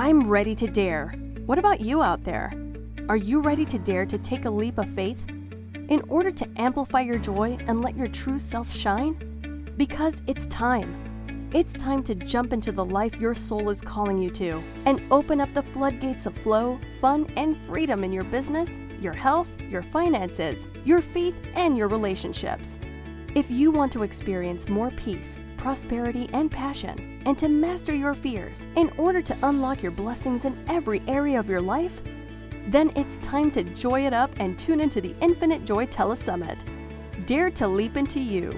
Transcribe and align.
I'm 0.00 0.28
ready 0.28 0.54
to 0.54 0.68
dare. 0.68 1.08
What 1.46 1.58
about 1.58 1.80
you 1.80 2.02
out 2.02 2.22
there? 2.22 2.52
Are 3.08 3.16
you 3.16 3.40
ready 3.40 3.64
to 3.64 3.80
dare 3.80 4.06
to 4.06 4.16
take 4.16 4.44
a 4.44 4.50
leap 4.50 4.78
of 4.78 4.88
faith 4.90 5.28
in 5.88 6.04
order 6.08 6.30
to 6.30 6.48
amplify 6.56 7.00
your 7.00 7.18
joy 7.18 7.58
and 7.66 7.82
let 7.82 7.96
your 7.96 8.06
true 8.06 8.38
self 8.38 8.72
shine? 8.72 9.72
Because 9.76 10.22
it's 10.28 10.46
time. 10.46 11.50
It's 11.52 11.72
time 11.72 12.04
to 12.04 12.14
jump 12.14 12.52
into 12.52 12.70
the 12.70 12.84
life 12.84 13.16
your 13.16 13.34
soul 13.34 13.70
is 13.70 13.80
calling 13.80 14.18
you 14.18 14.30
to 14.30 14.62
and 14.86 15.02
open 15.10 15.40
up 15.40 15.52
the 15.52 15.64
floodgates 15.64 16.26
of 16.26 16.36
flow, 16.36 16.78
fun, 17.00 17.26
and 17.34 17.56
freedom 17.62 18.04
in 18.04 18.12
your 18.12 18.22
business, 18.22 18.78
your 19.00 19.14
health, 19.14 19.60
your 19.62 19.82
finances, 19.82 20.68
your 20.84 21.02
faith, 21.02 21.34
and 21.54 21.76
your 21.76 21.88
relationships. 21.88 22.78
If 23.34 23.50
you 23.50 23.72
want 23.72 23.90
to 23.94 24.04
experience 24.04 24.68
more 24.68 24.92
peace, 24.92 25.40
prosperity, 25.56 26.30
and 26.32 26.52
passion, 26.52 27.17
and 27.24 27.36
to 27.38 27.48
master 27.48 27.94
your 27.94 28.14
fears 28.14 28.66
in 28.76 28.90
order 28.96 29.22
to 29.22 29.36
unlock 29.42 29.82
your 29.82 29.92
blessings 29.92 30.44
in 30.44 30.58
every 30.68 31.02
area 31.06 31.38
of 31.38 31.48
your 31.48 31.60
life, 31.60 32.00
then 32.68 32.92
it's 32.96 33.18
time 33.18 33.50
to 33.52 33.62
joy 33.64 34.06
it 34.06 34.12
up 34.12 34.30
and 34.40 34.58
tune 34.58 34.80
into 34.80 35.00
the 35.00 35.14
Infinite 35.20 35.64
Joy 35.64 35.86
Telesummit. 35.86 36.60
Dare 37.26 37.50
to 37.50 37.66
leap 37.66 37.96
into 37.96 38.20
you. 38.20 38.52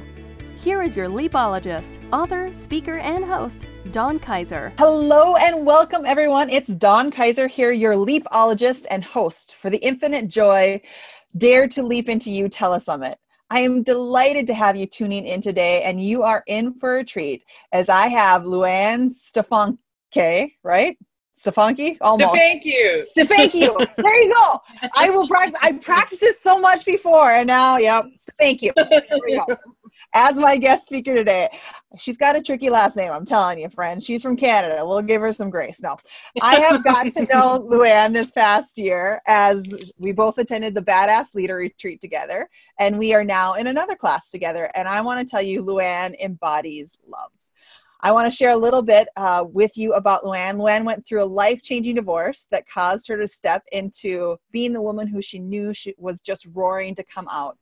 Here 0.56 0.82
is 0.82 0.94
your 0.94 1.08
leapologist, 1.08 1.98
author, 2.12 2.52
speaker, 2.52 2.98
and 2.98 3.24
host, 3.24 3.66
Dawn 3.92 4.18
Kaiser. 4.18 4.72
Hello 4.78 5.36
and 5.36 5.64
welcome, 5.64 6.04
everyone. 6.04 6.50
It's 6.50 6.68
Dawn 6.68 7.10
Kaiser 7.10 7.48
here, 7.48 7.72
your 7.72 7.96
leapologist 7.96 8.86
and 8.90 9.02
host 9.02 9.54
for 9.54 9.70
the 9.70 9.78
Infinite 9.78 10.28
Joy 10.28 10.82
Dare 11.38 11.68
to 11.68 11.82
Leap 11.82 12.08
into 12.08 12.30
You 12.30 12.48
Telesummit. 12.48 13.14
I 13.50 13.60
am 13.60 13.82
delighted 13.82 14.46
to 14.46 14.54
have 14.54 14.76
you 14.76 14.86
tuning 14.86 15.26
in 15.26 15.40
today, 15.40 15.82
and 15.82 16.02
you 16.02 16.22
are 16.22 16.44
in 16.46 16.72
for 16.74 16.98
a 16.98 17.04
treat 17.04 17.44
as 17.72 17.88
I 17.88 18.06
have 18.06 18.42
Luann 18.42 19.10
Stefanke, 19.10 20.52
right? 20.62 20.96
Stefanke? 21.36 21.96
Almost. 22.00 22.34
Thank 22.34 22.64
you. 22.64 23.04
Thank 23.16 23.54
there 23.96 24.22
you 24.22 24.32
go. 24.32 24.60
I 24.94 25.10
will 25.10 25.26
practice. 25.26 25.58
I 25.60 25.72
practiced 25.72 26.20
this 26.20 26.40
so 26.40 26.60
much 26.60 26.84
before, 26.84 27.30
and 27.30 27.46
now, 27.46 27.78
yep. 27.78 28.04
Thank 28.38 28.62
you. 28.62 28.72
There 28.76 29.02
we 29.26 29.36
go. 29.36 29.56
As 30.12 30.34
my 30.34 30.56
guest 30.56 30.86
speaker 30.86 31.14
today, 31.14 31.48
she's 31.96 32.16
got 32.16 32.34
a 32.34 32.42
tricky 32.42 32.68
last 32.68 32.96
name. 32.96 33.12
I'm 33.12 33.24
telling 33.24 33.60
you, 33.60 33.68
friend. 33.68 34.02
She's 34.02 34.22
from 34.22 34.36
Canada. 34.36 34.84
We'll 34.84 35.02
give 35.02 35.20
her 35.20 35.32
some 35.32 35.50
grace. 35.50 35.80
No, 35.82 35.96
I 36.42 36.58
have 36.58 36.82
got 36.82 37.12
to 37.12 37.20
know 37.26 37.64
Luann 37.70 38.12
this 38.12 38.32
past 38.32 38.76
year 38.76 39.22
as 39.26 39.72
we 39.98 40.10
both 40.10 40.38
attended 40.38 40.74
the 40.74 40.82
Badass 40.82 41.34
Leader 41.34 41.56
Retreat 41.56 42.00
together, 42.00 42.48
and 42.80 42.98
we 42.98 43.14
are 43.14 43.22
now 43.22 43.54
in 43.54 43.68
another 43.68 43.94
class 43.94 44.30
together. 44.30 44.68
And 44.74 44.88
I 44.88 45.00
want 45.00 45.20
to 45.20 45.30
tell 45.30 45.42
you, 45.42 45.62
Luann 45.62 46.18
embodies 46.20 46.96
love. 47.06 47.30
I 48.02 48.12
want 48.12 48.30
to 48.30 48.36
share 48.36 48.50
a 48.50 48.56
little 48.56 48.82
bit 48.82 49.08
uh, 49.16 49.44
with 49.46 49.76
you 49.76 49.92
about 49.92 50.24
Luann. 50.24 50.56
Luann 50.56 50.84
went 50.84 51.06
through 51.06 51.22
a 51.22 51.24
life 51.24 51.62
changing 51.62 51.96
divorce 51.96 52.46
that 52.50 52.68
caused 52.68 53.06
her 53.08 53.16
to 53.18 53.26
step 53.26 53.62
into 53.72 54.38
being 54.50 54.72
the 54.72 54.82
woman 54.82 55.06
who 55.06 55.20
she 55.20 55.38
knew 55.38 55.74
she 55.74 55.94
was 55.98 56.20
just 56.20 56.46
roaring 56.52 56.94
to 56.94 57.04
come 57.04 57.28
out. 57.30 57.58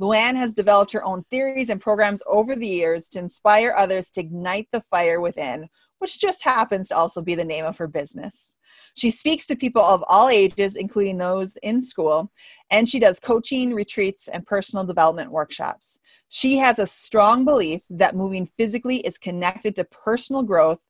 Luann 0.00 0.34
has 0.34 0.54
developed 0.54 0.92
her 0.92 1.04
own 1.04 1.24
theories 1.30 1.68
and 1.68 1.80
programs 1.80 2.22
over 2.26 2.56
the 2.56 2.66
years 2.66 3.10
to 3.10 3.18
inspire 3.18 3.74
others 3.76 4.10
to 4.12 4.20
ignite 4.20 4.66
the 4.72 4.80
fire 4.80 5.20
within, 5.20 5.68
which 5.98 6.18
just 6.18 6.42
happens 6.42 6.88
to 6.88 6.96
also 6.96 7.20
be 7.20 7.34
the 7.34 7.44
name 7.44 7.66
of 7.66 7.76
her 7.76 7.86
business. 7.86 8.56
She 8.94 9.10
speaks 9.10 9.46
to 9.46 9.56
people 9.56 9.82
of 9.82 10.02
all 10.08 10.30
ages, 10.30 10.76
including 10.76 11.18
those 11.18 11.56
in 11.62 11.80
school, 11.80 12.32
and 12.70 12.88
she 12.88 12.98
does 12.98 13.20
coaching, 13.20 13.74
retreats, 13.74 14.28
and 14.28 14.46
personal 14.46 14.84
development 14.84 15.30
workshops. 15.30 16.00
She 16.30 16.56
has 16.56 16.78
a 16.78 16.86
strong 16.86 17.44
belief 17.44 17.82
that 17.90 18.16
moving 18.16 18.48
physically 18.56 18.98
is 18.98 19.18
connected 19.18 19.76
to 19.76 19.84
personal 19.84 20.42
growth, 20.42 20.80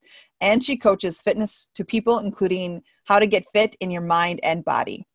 and 0.41 0.63
she 0.63 0.77
coaches 0.77 1.21
fitness 1.21 1.69
to 1.75 1.85
people, 1.85 2.19
including 2.19 2.83
how 3.05 3.19
to 3.19 3.27
get 3.27 3.51
fit 3.53 3.75
in 3.81 3.91
your 3.91 4.03
mind 4.03 4.39
and 4.43 4.65
body. 4.65 5.07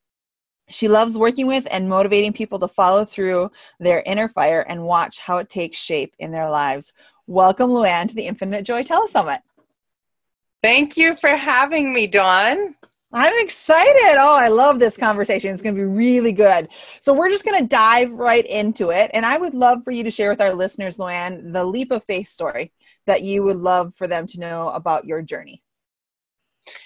She 0.69 0.87
loves 0.87 1.17
working 1.17 1.45
with 1.45 1.67
and 1.69 1.87
motivating 1.87 2.33
people 2.33 2.57
to 2.59 2.67
follow 2.67 3.05
through 3.05 3.51
their 3.79 4.01
inner 4.05 4.27
fire 4.27 4.65
and 4.67 4.83
watch 4.83 5.19
how 5.19 5.37
it 5.37 5.49
takes 5.49 5.77
shape 5.77 6.15
in 6.19 6.31
their 6.31 6.49
lives. 6.49 6.91
Welcome, 7.27 7.69
Luann, 7.69 8.07
to 8.07 8.15
the 8.15 8.25
Infinite 8.25 8.63
Joy 8.63 8.83
Telesummit. 8.83 9.39
Thank 10.63 10.97
you 10.97 11.15
for 11.15 11.35
having 11.35 11.93
me, 11.93 12.07
Dawn. 12.07 12.75
I'm 13.13 13.33
excited. 13.45 14.17
Oh, 14.17 14.35
I 14.35 14.47
love 14.47 14.79
this 14.79 14.97
conversation. 14.97 15.51
It's 15.51 15.61
going 15.61 15.75
to 15.75 15.79
be 15.79 15.85
really 15.85 16.31
good. 16.31 16.67
So, 16.99 17.13
we're 17.13 17.29
just 17.29 17.45
going 17.45 17.61
to 17.61 17.67
dive 17.67 18.11
right 18.11 18.45
into 18.45 18.89
it. 18.89 19.11
And 19.13 19.25
I 19.25 19.37
would 19.37 19.53
love 19.53 19.83
for 19.83 19.91
you 19.91 20.03
to 20.03 20.11
share 20.11 20.31
with 20.31 20.41
our 20.41 20.53
listeners, 20.53 20.97
Luann, 20.97 21.53
the 21.53 21.63
leap 21.63 21.91
of 21.91 22.03
faith 22.03 22.27
story 22.27 22.73
that 23.05 23.21
you 23.21 23.43
would 23.43 23.57
love 23.57 23.93
for 23.95 24.07
them 24.07 24.25
to 24.27 24.39
know 24.39 24.69
about 24.69 25.05
your 25.05 25.21
journey. 25.21 25.61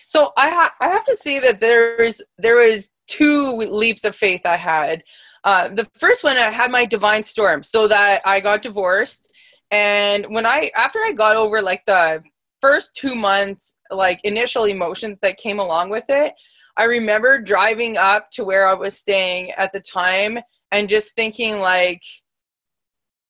So 0.07 0.33
I 0.37 0.49
ha- 0.49 0.75
I 0.79 0.89
have 0.89 1.05
to 1.05 1.15
say 1.15 1.39
that 1.39 1.59
there's 1.59 2.21
there 2.37 2.57
was 2.57 2.91
two 3.09 3.55
leaps 3.57 4.05
of 4.05 4.15
faith 4.15 4.41
I 4.45 4.57
had. 4.57 5.03
Uh, 5.43 5.69
the 5.69 5.85
first 5.95 6.23
one 6.23 6.37
I 6.37 6.51
had 6.51 6.71
my 6.71 6.85
divine 6.85 7.23
storm, 7.23 7.63
so 7.63 7.87
that 7.87 8.21
I 8.25 8.39
got 8.39 8.61
divorced, 8.61 9.31
and 9.71 10.25
when 10.29 10.45
I 10.45 10.71
after 10.75 10.99
I 10.99 11.13
got 11.13 11.35
over 11.35 11.61
like 11.61 11.85
the 11.85 12.21
first 12.61 12.95
two 12.95 13.15
months 13.15 13.77
like 13.89 14.19
initial 14.23 14.65
emotions 14.65 15.19
that 15.21 15.37
came 15.37 15.59
along 15.59 15.89
with 15.89 16.05
it, 16.09 16.33
I 16.77 16.83
remember 16.83 17.41
driving 17.41 17.97
up 17.97 18.31
to 18.31 18.43
where 18.43 18.67
I 18.67 18.73
was 18.73 18.97
staying 18.97 19.51
at 19.51 19.73
the 19.73 19.79
time 19.79 20.39
and 20.71 20.89
just 20.89 21.15
thinking 21.15 21.59
like 21.59 22.01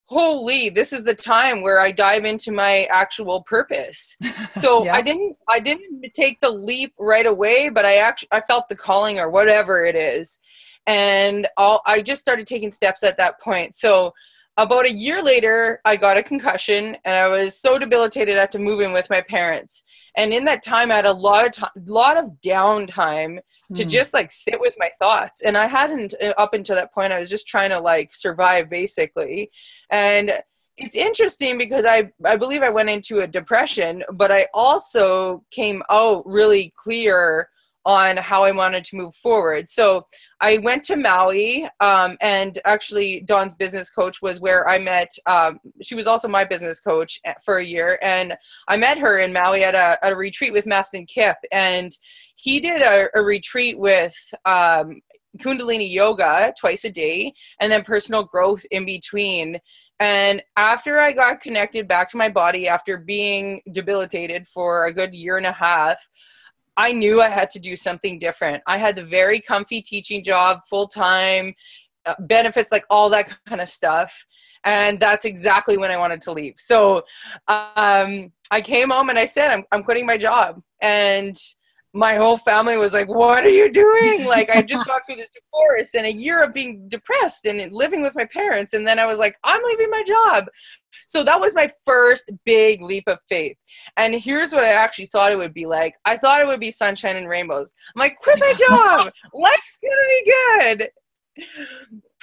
holy 0.10 0.70
this 0.70 0.92
is 0.92 1.04
the 1.04 1.14
time 1.14 1.62
where 1.62 1.80
i 1.80 1.92
dive 1.92 2.26
into 2.26 2.52
my 2.52 2.88
actual 2.90 3.44
purpose. 3.44 4.18
So 4.52 4.84
yeah. 4.84 4.96
i 4.96 5.02
didn't 5.02 5.38
i 5.48 5.60
didn't 5.60 6.04
take 6.16 6.42
the 6.42 6.50
leap 6.50 6.94
right 6.98 7.28
away 7.28 7.70
but 7.70 7.86
i 7.86 7.98
actually 7.98 8.30
i 8.32 8.42
felt 8.42 8.68
the 8.68 8.76
calling 8.76 9.20
or 9.20 9.30
whatever 9.30 9.86
it 9.86 9.96
is. 9.96 10.40
And 10.88 11.48
I'll, 11.58 11.82
i 11.86 12.02
just 12.02 12.22
started 12.22 12.48
taking 12.48 12.72
steps 12.72 13.04
at 13.04 13.18
that 13.18 13.40
point. 13.40 13.76
So 13.76 14.14
about 14.64 14.86
a 14.86 14.92
year 14.92 15.22
later 15.22 15.82
i 15.86 15.96
got 15.96 16.18
a 16.18 16.24
concussion 16.24 16.98
and 17.06 17.16
i 17.16 17.28
was 17.28 17.60
so 17.60 17.78
debilitated 17.78 18.38
i 18.38 18.42
had 18.42 18.52
to 18.52 18.60
move 18.60 18.82
in 18.82 18.92
with 18.92 19.10
my 19.10 19.22
parents. 19.22 19.84
And 20.16 20.34
in 20.34 20.46
that 20.46 20.64
time 20.64 20.92
i 20.92 20.96
had 20.96 21.06
a 21.06 21.14
lot 21.14 21.46
of 21.46 21.52
time 21.54 21.72
lot 21.86 22.18
of 22.18 22.32
downtime 22.44 23.40
to 23.76 23.86
mm. 23.86 23.90
just 23.90 24.14
like 24.14 24.32
sit 24.32 24.60
with 24.60 24.74
my 24.78 24.90
thoughts. 25.00 25.42
And 25.42 25.58
i 25.58 25.68
hadn't 25.68 26.14
uh, 26.22 26.34
up 26.38 26.54
until 26.54 26.76
that 26.76 26.94
point 26.94 27.14
i 27.14 27.20
was 27.20 27.30
just 27.30 27.48
trying 27.48 27.70
to 27.70 27.80
like 27.80 28.14
survive 28.14 28.70
basically. 28.70 29.52
And 29.90 30.34
it's 30.80 30.96
interesting 30.96 31.58
because 31.58 31.86
i 31.86 32.10
i 32.26 32.36
believe 32.38 32.64
i 32.64 32.70
went 32.70 32.90
into 32.90 33.20
a 33.20 33.28
depression 33.28 34.02
but 34.14 34.32
i 34.32 34.48
also 34.54 35.44
came 35.52 35.84
out 35.90 36.26
really 36.26 36.74
clear 36.78 37.50
on 37.86 38.18
how 38.18 38.44
I 38.44 38.52
wanted 38.52 38.84
to 38.86 38.96
move 38.96 39.16
forward. 39.16 39.70
So 39.70 40.06
I 40.42 40.58
went 40.60 40.84
to 40.86 40.96
Maui, 40.96 41.68
um, 41.80 42.18
and 42.22 42.60
actually, 42.66 43.22
Dawn's 43.22 43.56
business 43.56 43.90
coach 43.90 44.22
was 44.22 44.40
where 44.40 44.68
I 44.68 44.78
met. 44.78 45.12
Um, 45.26 45.60
she 45.82 45.96
was 45.96 46.08
also 46.08 46.28
my 46.28 46.44
business 46.44 46.80
coach 46.80 47.20
for 47.44 47.58
a 47.58 47.66
year, 47.66 48.00
and 48.02 48.36
I 48.68 48.78
met 48.78 48.98
her 48.98 49.20
in 49.20 49.34
Maui 49.34 49.64
at 49.64 49.76
a, 49.76 49.98
a 50.08 50.16
retreat 50.16 50.54
with 50.54 50.66
Mastin 50.66 51.08
Kipp, 51.08 51.38
and 51.52 51.98
he 52.36 52.60
did 52.60 52.82
a, 52.82 53.08
a 53.16 53.22
retreat 53.22 53.78
with 53.78 54.16
um, 54.46 55.02
Kundalini 55.38 55.92
yoga 55.92 56.54
twice 56.60 56.86
a 56.86 56.90
day, 56.90 57.34
and 57.60 57.72
then 57.72 57.84
personal 57.84 58.24
growth 58.24 58.66
in 58.72 58.86
between. 58.86 59.60
And 60.00 60.42
after 60.56 61.00
I 61.00 61.12
got 61.12 61.42
connected 61.42 61.88
back 61.88 62.10
to 62.12 62.18
my 62.18 62.30
body 62.30 62.68
after 62.70 62.98
being 62.98 63.62
debilitated 63.72 64.48
for 64.48 64.86
a 64.86 64.94
good 64.94 65.14
year 65.14 65.36
and 65.36 65.46
a 65.46 65.52
half, 65.52 65.98
I 66.80 66.94
knew 66.94 67.22
I 67.22 67.28
had 67.28 67.50
to 67.52 67.60
do 67.60 67.76
something 67.76 68.18
different. 68.18 68.64
I 68.66 68.78
had 68.78 68.96
the 68.96 69.04
very 69.04 69.42
comfy 69.42 69.82
teaching 69.82 70.24
job, 70.24 70.62
full 70.70 70.88
time, 70.88 71.54
uh, 72.06 72.16
benefits, 72.22 72.72
like 72.72 72.86
all 72.90 73.10
that 73.10 73.38
kind 73.46 73.60
of 73.60 73.68
stuff. 73.68 74.26
And 74.64 74.98
that's 74.98 75.26
exactly 75.26 75.76
when 75.76 75.92
I 75.92 75.98
wanted 75.98 76.22
to 76.22 76.32
leave. 76.32 76.54
So 76.58 77.04
um, 77.50 78.32
I 78.50 78.62
came 78.64 78.92
home 78.92 79.10
and 79.10 79.20
I 79.20 79.26
said, 79.26 79.52
I'm, 79.52 79.66
I'm 79.74 79.84
quitting 79.84 80.06
my 80.06 80.18
job. 80.18 80.62
And 80.82 81.38
my 81.94 82.16
whole 82.16 82.38
family 82.38 82.78
was 82.78 82.94
like, 82.94 83.08
What 83.08 83.44
are 83.44 83.50
you 83.50 83.72
doing? 83.72 84.26
Like, 84.30 84.50
I 84.52 84.62
just 84.62 84.86
got 84.86 85.02
through 85.06 85.16
this 85.16 85.32
divorce 85.32 85.96
and 85.96 86.06
a 86.06 86.12
year 86.12 86.44
of 86.44 86.54
being 86.54 86.88
depressed 86.88 87.46
and 87.46 87.74
living 87.74 88.04
with 88.04 88.16
my 88.16 88.26
parents. 88.26 88.74
And 88.74 88.86
then 88.88 89.00
I 89.00 89.06
was 89.08 89.18
like, 89.18 89.36
I'm 89.44 89.62
leaving 89.64 89.90
my 89.90 90.04
job. 90.04 90.46
So 91.08 91.24
that 91.24 91.40
was 91.40 91.56
my 91.56 91.72
first 91.86 92.30
big 92.46 92.82
leap 92.82 93.06
of 93.08 93.18
faith. 93.28 93.58
And 93.98 94.14
here's 94.14 94.52
what 94.52 94.64
I 94.64 94.74
actually 94.74 95.08
thought 95.08 95.32
it 95.32 95.38
would 95.38 95.54
be 95.54 95.66
like 95.66 95.96
I 96.06 96.18
thought 96.18 96.42
it 96.42 96.48
would 96.48 96.60
be 96.60 96.72
sunshine 96.72 97.16
and 97.16 97.28
rainbows. 97.28 97.74
I'm 97.96 98.00
like, 98.00 98.18
Quit 98.18 98.40
my 98.40 98.54
job. 98.70 99.12
Life's 99.34 99.78
going 99.82 99.98
to 99.98 100.10
be 100.10 100.34
good. 100.78 100.90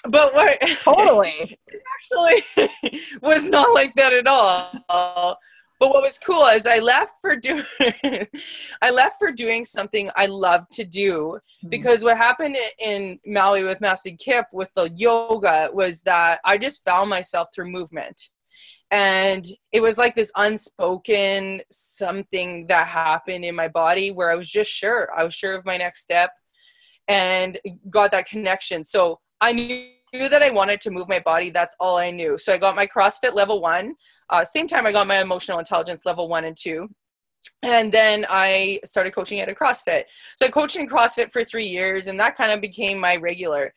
But 0.08 0.34
what 0.34 0.60
totally 0.82 1.58
actually 2.14 2.70
was 3.20 3.44
not 3.44 3.74
like 3.74 3.94
that 3.96 4.12
at 4.12 4.26
all 4.28 5.36
but 5.78 5.90
what 5.90 6.02
was 6.02 6.18
cool 6.18 6.46
is 6.46 6.66
I 6.66 6.78
left 6.78 7.12
for 7.20 7.36
doing 7.36 7.64
I 8.82 8.90
left 8.90 9.16
for 9.18 9.32
doing 9.32 9.64
something 9.64 10.10
I 10.16 10.26
love 10.26 10.68
to 10.72 10.84
do 10.84 11.38
mm-hmm. 11.38 11.68
because 11.68 12.02
what 12.02 12.16
happened 12.16 12.56
in 12.78 13.18
Maui 13.26 13.64
with 13.64 13.80
Mastin 13.80 14.18
Kipp 14.18 14.46
with 14.52 14.70
the 14.74 14.90
yoga 14.96 15.70
was 15.72 16.02
that 16.02 16.40
I 16.44 16.58
just 16.58 16.84
found 16.84 17.10
myself 17.10 17.48
through 17.54 17.70
movement. 17.70 18.30
and 18.90 19.46
it 19.72 19.80
was 19.80 19.98
like 19.98 20.14
this 20.14 20.30
unspoken 20.36 21.60
something 21.70 22.66
that 22.68 22.86
happened 22.86 23.44
in 23.44 23.54
my 23.54 23.66
body 23.68 24.12
where 24.12 24.30
i 24.30 24.34
was 24.34 24.48
just 24.48 24.70
sure 24.70 25.08
i 25.16 25.24
was 25.24 25.34
sure 25.34 25.54
of 25.56 25.64
my 25.64 25.76
next 25.76 26.02
step 26.02 26.30
and 27.08 27.58
got 27.90 28.10
that 28.12 28.28
connection 28.28 28.84
so 28.84 29.18
i 29.40 29.52
knew 29.52 30.28
that 30.28 30.42
i 30.42 30.50
wanted 30.50 30.80
to 30.80 30.90
move 30.90 31.08
my 31.08 31.18
body 31.18 31.50
that's 31.50 31.76
all 31.80 31.96
i 31.98 32.10
knew 32.10 32.38
so 32.38 32.54
i 32.54 32.58
got 32.58 32.76
my 32.76 32.86
crossfit 32.86 33.34
level 33.34 33.60
one 33.60 33.94
uh, 34.30 34.44
same 34.44 34.68
time 34.68 34.86
i 34.86 34.92
got 34.92 35.06
my 35.06 35.20
emotional 35.20 35.58
intelligence 35.58 36.04
level 36.04 36.28
one 36.28 36.44
and 36.44 36.56
two 36.56 36.88
and 37.62 37.92
then 37.92 38.26
i 38.28 38.78
started 38.84 39.14
coaching 39.14 39.40
at 39.40 39.48
a 39.48 39.54
crossfit 39.54 40.04
so 40.36 40.46
i 40.46 40.48
coached 40.48 40.76
in 40.76 40.88
crossfit 40.88 41.30
for 41.32 41.44
three 41.44 41.66
years 41.66 42.08
and 42.08 42.18
that 42.18 42.36
kind 42.36 42.52
of 42.52 42.60
became 42.60 42.98
my 42.98 43.16
regular 43.16 43.72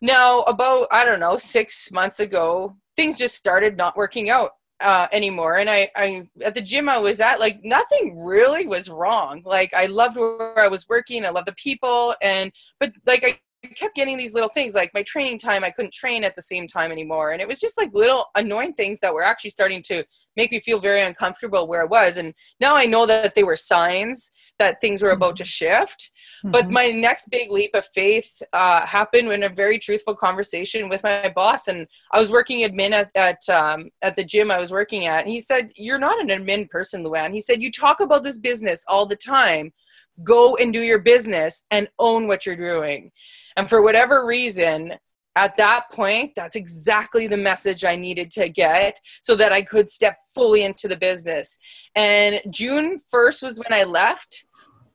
now 0.00 0.40
about 0.42 0.86
i 0.90 1.04
don't 1.04 1.20
know 1.20 1.36
six 1.36 1.90
months 1.92 2.20
ago 2.20 2.74
things 2.96 3.18
just 3.18 3.36
started 3.36 3.76
not 3.76 3.96
working 3.96 4.30
out 4.30 4.52
uh, 4.80 5.08
anymore. 5.12 5.58
And 5.58 5.68
I, 5.68 5.90
I, 5.96 6.28
at 6.42 6.54
the 6.54 6.60
gym 6.60 6.88
I 6.88 6.98
was 6.98 7.20
at, 7.20 7.40
like 7.40 7.64
nothing 7.64 8.18
really 8.18 8.66
was 8.66 8.88
wrong. 8.88 9.42
Like 9.44 9.74
I 9.74 9.86
loved 9.86 10.16
where 10.16 10.58
I 10.58 10.68
was 10.68 10.88
working. 10.88 11.24
I 11.24 11.30
loved 11.30 11.48
the 11.48 11.52
people. 11.52 12.14
And, 12.22 12.52
but 12.78 12.92
like 13.06 13.24
I 13.24 13.38
kept 13.66 13.96
getting 13.96 14.16
these 14.16 14.34
little 14.34 14.48
things 14.48 14.74
like 14.74 14.92
my 14.94 15.02
training 15.02 15.38
time, 15.38 15.64
I 15.64 15.70
couldn't 15.70 15.92
train 15.92 16.24
at 16.24 16.34
the 16.34 16.42
same 16.42 16.68
time 16.68 16.92
anymore. 16.92 17.32
And 17.32 17.42
it 17.42 17.48
was 17.48 17.58
just 17.58 17.76
like 17.76 17.92
little 17.92 18.26
annoying 18.34 18.74
things 18.74 19.00
that 19.00 19.12
were 19.12 19.24
actually 19.24 19.50
starting 19.50 19.82
to 19.84 20.04
make 20.36 20.52
me 20.52 20.60
feel 20.60 20.78
very 20.78 21.02
uncomfortable 21.02 21.66
where 21.66 21.82
I 21.82 21.86
was. 21.86 22.16
And 22.16 22.32
now 22.60 22.76
I 22.76 22.86
know 22.86 23.06
that 23.06 23.34
they 23.34 23.42
were 23.42 23.56
signs 23.56 24.30
that 24.58 24.80
things 24.80 25.02
were 25.02 25.10
about 25.10 25.36
to 25.36 25.42
mm-hmm. 25.42 25.48
shift. 25.48 26.10
Mm-hmm. 26.44 26.50
But 26.52 26.70
my 26.70 26.90
next 26.90 27.28
big 27.30 27.50
leap 27.50 27.72
of 27.74 27.86
faith 27.94 28.42
uh, 28.52 28.86
happened 28.86 29.30
in 29.32 29.42
a 29.42 29.48
very 29.48 29.78
truthful 29.78 30.14
conversation 30.14 30.88
with 30.88 31.02
my 31.02 31.32
boss. 31.34 31.68
And 31.68 31.86
I 32.12 32.20
was 32.20 32.30
working 32.30 32.68
admin 32.68 32.92
at 32.92 33.10
at, 33.14 33.48
um, 33.48 33.90
at 34.02 34.14
the 34.16 34.24
gym 34.24 34.50
I 34.50 34.58
was 34.58 34.70
working 34.70 35.06
at. 35.06 35.24
And 35.24 35.32
he 35.32 35.40
said, 35.40 35.70
You're 35.74 35.98
not 35.98 36.20
an 36.20 36.28
admin 36.28 36.70
person, 36.70 37.04
Luann. 37.04 37.32
He 37.32 37.40
said, 37.40 37.62
You 37.62 37.72
talk 37.72 38.00
about 38.00 38.22
this 38.22 38.38
business 38.38 38.84
all 38.86 39.06
the 39.06 39.16
time. 39.16 39.72
Go 40.22 40.56
and 40.56 40.72
do 40.72 40.80
your 40.80 40.98
business 40.98 41.64
and 41.70 41.88
own 41.98 42.26
what 42.26 42.44
you're 42.44 42.56
doing. 42.56 43.12
And 43.58 43.68
for 43.68 43.82
whatever 43.82 44.24
reason, 44.24 44.94
at 45.34 45.56
that 45.56 45.90
point, 45.90 46.32
that's 46.36 46.54
exactly 46.54 47.26
the 47.26 47.36
message 47.36 47.84
I 47.84 47.96
needed 47.96 48.30
to 48.32 48.48
get 48.48 49.00
so 49.20 49.34
that 49.34 49.52
I 49.52 49.62
could 49.62 49.90
step 49.90 50.16
fully 50.32 50.62
into 50.62 50.86
the 50.86 50.96
business. 50.96 51.58
And 51.96 52.40
June 52.50 53.00
1st 53.12 53.42
was 53.42 53.58
when 53.58 53.72
I 53.72 53.82
left. 53.82 54.44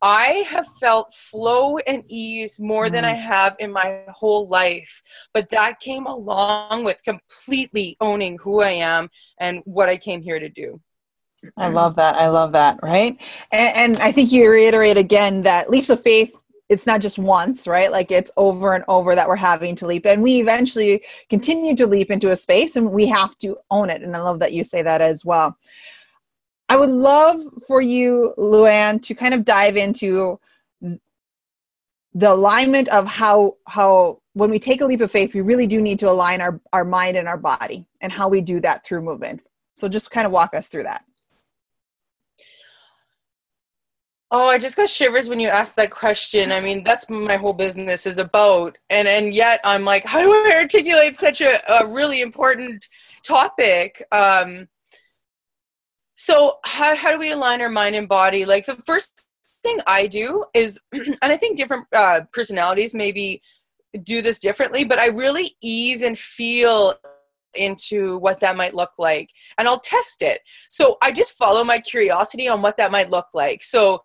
I 0.01 0.45
have 0.48 0.65
felt 0.80 1.13
flow 1.13 1.77
and 1.80 2.04
ease 2.07 2.57
more 2.57 2.89
than 2.89 3.04
I 3.04 3.15
mm. 3.15 3.21
have 3.21 3.57
in 3.60 3.71
my 3.74 4.04
whole 4.07 4.48
life. 4.48 5.04
But 5.33 5.50
that 5.50 5.81
came 5.81 6.06
along 6.06 6.86
with 6.86 7.04
completely 7.04 7.98
owning 8.00 8.38
who 8.42 8.62
I 8.62 8.71
am 8.71 9.09
and 9.39 9.59
what 9.66 9.89
I 9.89 9.98
came 9.98 10.21
here 10.21 10.39
to 10.39 10.50
do. 10.50 10.80
I 11.57 11.68
love 11.68 11.98
that. 11.98 12.16
I 12.16 12.30
love 12.30 12.54
that. 12.54 12.80
Right. 12.81 13.18
And, 13.51 13.75
and 13.75 13.98
I 13.98 14.13
think 14.13 14.31
you 14.31 14.50
reiterate 14.50 14.95
again 14.95 15.42
that 15.42 15.69
leaps 15.69 15.89
of 15.89 16.01
faith 16.01 16.31
it's 16.69 16.88
not 16.88 17.01
just 17.01 17.19
once, 17.19 17.68
right? 17.68 17.92
Like 17.92 18.12
it's 18.12 18.31
over 18.38 18.74
and 18.74 18.83
over 18.88 19.15
that 19.15 19.27
we're 19.27 19.36
having 19.36 19.75
to 19.77 19.88
leap. 19.88 20.06
And 20.06 20.24
we 20.24 20.39
eventually 20.39 21.04
continue 21.30 21.75
to 21.75 21.86
leap 21.86 22.10
into 22.10 22.31
a 22.31 22.36
space 22.36 22.75
and 22.75 22.92
we 22.92 23.06
have 23.07 23.38
to 23.39 23.57
own 23.69 23.89
it. 23.89 24.01
And 24.01 24.15
I 24.15 24.21
love 24.21 24.39
that 24.39 24.54
you 24.54 24.63
say 24.63 24.81
that 24.81 25.01
as 25.01 25.25
well. 25.25 25.57
I 26.69 26.77
would 26.77 26.89
love 26.89 27.42
for 27.68 27.81
you, 27.81 28.33
Luann, 28.38 29.01
to 29.04 29.13
kind 29.13 29.33
of 29.33 29.45
dive 29.45 29.77
into 29.77 30.39
the 30.81 32.31
alignment 32.31 32.88
of 32.89 33.07
how 33.07 33.57
how 33.68 34.21
when 34.33 34.50
we 34.50 34.59
take 34.59 34.81
a 34.81 34.86
leap 34.86 35.01
of 35.01 35.12
faith, 35.12 35.33
we 35.33 35.42
really 35.42 35.68
do 35.68 35.81
need 35.81 36.00
to 36.00 36.09
align 36.09 36.42
our, 36.42 36.59
our 36.71 36.83
mind 36.83 37.18
and 37.18 37.27
our 37.27 37.38
body 37.38 37.86
and 38.01 38.12
how 38.12 38.27
we 38.27 38.42
do 38.42 38.59
that 38.59 38.86
through 38.86 39.01
movement. 39.01 39.42
So 39.75 39.88
just 39.88 40.09
kind 40.09 40.25
of 40.25 40.31
walk 40.31 40.54
us 40.56 40.68
through 40.68 40.83
that. 40.83 41.06
Oh, 44.35 44.47
I 44.47 44.57
just 44.57 44.75
got 44.75 44.89
shivers 44.89 45.30
when 45.30 45.39
you 45.39 45.47
asked 45.47 45.75
that 45.75 45.91
question. 45.91 46.51
I 46.51 46.59
mean, 46.59 46.83
that's 46.83 47.07
my 47.07 47.38
whole 47.38 47.53
business 47.53 48.07
is 48.07 48.18
about. 48.18 48.75
And 48.89 49.07
and 49.07 49.31
yet 49.31 49.59
I'm 49.63 49.85
like, 49.85 50.03
how 50.03 50.21
do 50.21 50.31
I 50.31 50.56
articulate 50.57 51.19
such 51.19 51.39
a, 51.41 51.62
a 51.71 51.85
really 51.85 52.19
important 52.21 52.83
topic? 53.24 54.03
Um, 54.12 54.69
so 56.15 56.57
how, 56.65 56.95
how 56.95 57.12
do 57.12 57.19
we 57.19 57.31
align 57.31 57.62
our 57.62 57.69
mind 57.69 57.95
and 57.95 58.09
body? 58.09 58.44
Like 58.44 58.65
the 58.65 58.77
first 58.88 59.12
thing 59.62 59.77
I 59.85 60.07
do 60.07 60.45
is, 60.56 60.80
and 60.94 61.18
I 61.21 61.38
think 61.38 61.56
different 61.56 61.85
uh, 61.94 62.21
personalities 62.33 62.95
maybe 62.95 63.39
do 64.03 64.24
this 64.24 64.39
differently, 64.39 64.83
but 64.83 64.97
I 64.97 65.07
really 65.09 65.56
ease 65.62 66.01
and 66.01 66.18
feel 66.18 66.95
into 67.55 68.17
what 68.17 68.39
that 68.39 68.55
might 68.55 68.73
look 68.73 68.91
like 68.97 69.29
and 69.57 69.67
I'll 69.67 69.79
test 69.79 70.21
it. 70.21 70.41
So 70.69 70.97
I 71.01 71.11
just 71.11 71.38
follow 71.38 71.63
my 71.63 71.79
curiosity 71.79 72.47
on 72.47 72.61
what 72.61 72.77
that 72.77 72.91
might 72.91 73.09
look 73.09 73.27
like. 73.33 73.63
So 73.63 74.03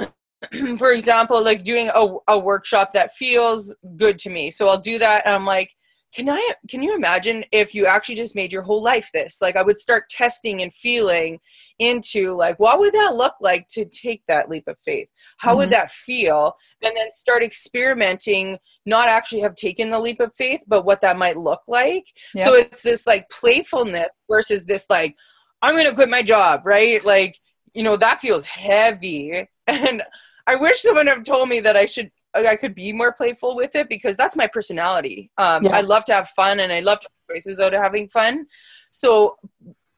for 0.78 0.92
example, 0.92 1.42
like 1.42 1.64
doing 1.64 1.90
a, 1.94 2.06
a 2.28 2.38
workshop 2.38 2.92
that 2.92 3.14
feels 3.14 3.74
good 3.96 4.18
to 4.20 4.30
me. 4.30 4.50
So 4.50 4.68
I'll 4.68 4.80
do 4.80 4.98
that 4.98 5.26
and 5.26 5.34
I'm 5.34 5.46
like, 5.46 5.74
can 6.12 6.28
I 6.30 6.54
can 6.68 6.82
you 6.82 6.94
imagine 6.94 7.44
if 7.52 7.74
you 7.74 7.86
actually 7.86 8.14
just 8.14 8.34
made 8.34 8.52
your 8.52 8.62
whole 8.62 8.82
life 8.82 9.10
this? 9.12 9.38
Like 9.42 9.56
I 9.56 9.62
would 9.62 9.78
start 9.78 10.08
testing 10.08 10.62
and 10.62 10.72
feeling 10.72 11.38
into 11.78 12.34
like 12.34 12.58
what 12.58 12.78
would 12.80 12.94
that 12.94 13.14
look 13.14 13.34
like 13.40 13.68
to 13.68 13.84
take 13.84 14.22
that 14.26 14.48
leap 14.48 14.64
of 14.68 14.78
faith? 14.78 15.08
How 15.36 15.50
mm-hmm. 15.50 15.58
would 15.58 15.70
that 15.70 15.90
feel? 15.90 16.54
And 16.82 16.96
then 16.96 17.08
start 17.12 17.42
experimenting, 17.42 18.58
not 18.86 19.08
actually 19.08 19.42
have 19.42 19.54
taken 19.54 19.90
the 19.90 20.00
leap 20.00 20.20
of 20.20 20.34
faith, 20.34 20.62
but 20.66 20.84
what 20.84 21.02
that 21.02 21.18
might 21.18 21.36
look 21.36 21.60
like. 21.68 22.06
Yep. 22.34 22.46
So 22.46 22.54
it's 22.54 22.82
this 22.82 23.06
like 23.06 23.28
playfulness 23.28 24.08
versus 24.30 24.64
this 24.64 24.86
like, 24.88 25.14
I'm 25.60 25.76
gonna 25.76 25.94
quit 25.94 26.08
my 26.08 26.22
job, 26.22 26.62
right? 26.64 27.04
Like, 27.04 27.38
you 27.74 27.82
know, 27.82 27.96
that 27.96 28.20
feels 28.20 28.44
heavy. 28.44 29.46
And 29.70 30.02
I 30.46 30.56
wish 30.56 30.80
someone 30.80 31.08
had 31.08 31.26
told 31.26 31.50
me 31.50 31.60
that 31.60 31.76
I 31.76 31.84
should 31.84 32.10
I 32.46 32.56
could 32.56 32.74
be 32.74 32.92
more 32.92 33.12
playful 33.12 33.56
with 33.56 33.74
it 33.74 33.88
because 33.88 34.16
that's 34.16 34.36
my 34.36 34.46
personality. 34.46 35.30
Um, 35.38 35.64
yeah. 35.64 35.76
I 35.76 35.80
love 35.80 36.04
to 36.06 36.14
have 36.14 36.30
fun 36.30 36.60
and 36.60 36.72
I 36.72 36.80
love 36.80 37.00
to 37.00 37.08
choices 37.30 37.60
out 37.60 37.74
of 37.74 37.82
having 37.82 38.08
fun. 38.08 38.46
So 38.90 39.36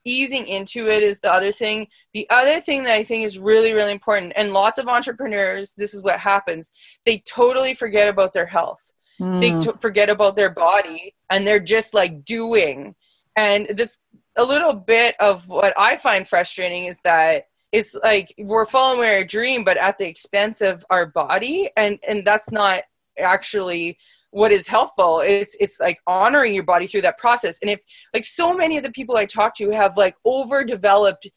easing 0.03 0.47
into 0.47 0.89
it 0.89 1.03
is 1.03 1.19
the 1.19 1.31
other 1.31 1.51
thing. 1.51 1.87
The 2.13 2.27
other 2.29 2.59
thing 2.59 2.83
that 2.83 2.93
I 2.93 3.03
think 3.03 3.25
is 3.25 3.37
really, 3.37 3.73
really 3.73 3.91
important, 3.91 4.33
and 4.35 4.53
lots 4.53 4.79
of 4.79 4.87
entrepreneurs, 4.87 5.73
this 5.75 5.93
is 5.93 6.01
what 6.01 6.19
happens. 6.19 6.71
They 7.05 7.19
totally 7.19 7.73
forget 7.73 8.07
about 8.07 8.33
their 8.33 8.45
health. 8.45 8.91
Mm. 9.19 9.39
They 9.39 9.65
t- 9.65 9.77
forget 9.79 10.09
about 10.09 10.35
their 10.35 10.49
body 10.49 11.15
and 11.29 11.45
they're 11.45 11.59
just 11.59 11.93
like 11.93 12.25
doing. 12.25 12.95
And 13.35 13.67
this 13.67 13.99
a 14.37 14.43
little 14.43 14.73
bit 14.73 15.15
of 15.19 15.47
what 15.47 15.73
I 15.77 15.97
find 15.97 16.27
frustrating 16.27 16.85
is 16.85 16.99
that 17.03 17.47
it's 17.71 17.95
like 18.03 18.33
we're 18.37 18.65
following 18.65 19.09
our 19.09 19.23
dream 19.23 19.63
but 19.63 19.77
at 19.77 19.97
the 19.97 20.07
expense 20.07 20.61
of 20.61 20.85
our 20.89 21.05
body. 21.05 21.69
And 21.77 21.99
and 22.07 22.25
that's 22.25 22.51
not 22.51 22.83
actually 23.19 23.97
what 24.31 24.51
is 24.51 24.67
helpful. 24.67 25.21
It's 25.21 25.55
it's 25.59 25.79
like 25.79 25.99
honoring 26.07 26.53
your 26.53 26.63
body 26.63 26.87
through 26.87 27.03
that 27.03 27.17
process. 27.17 27.59
And 27.61 27.69
if 27.69 27.81
like 28.13 28.25
so 28.25 28.53
many 28.53 28.77
of 28.77 28.83
the 28.83 28.91
people 28.91 29.17
i 29.17 29.25
talk 29.25 29.55
to 29.55 29.69
have 29.71 29.97
like 29.97 30.15
overdeveloped 30.25 31.29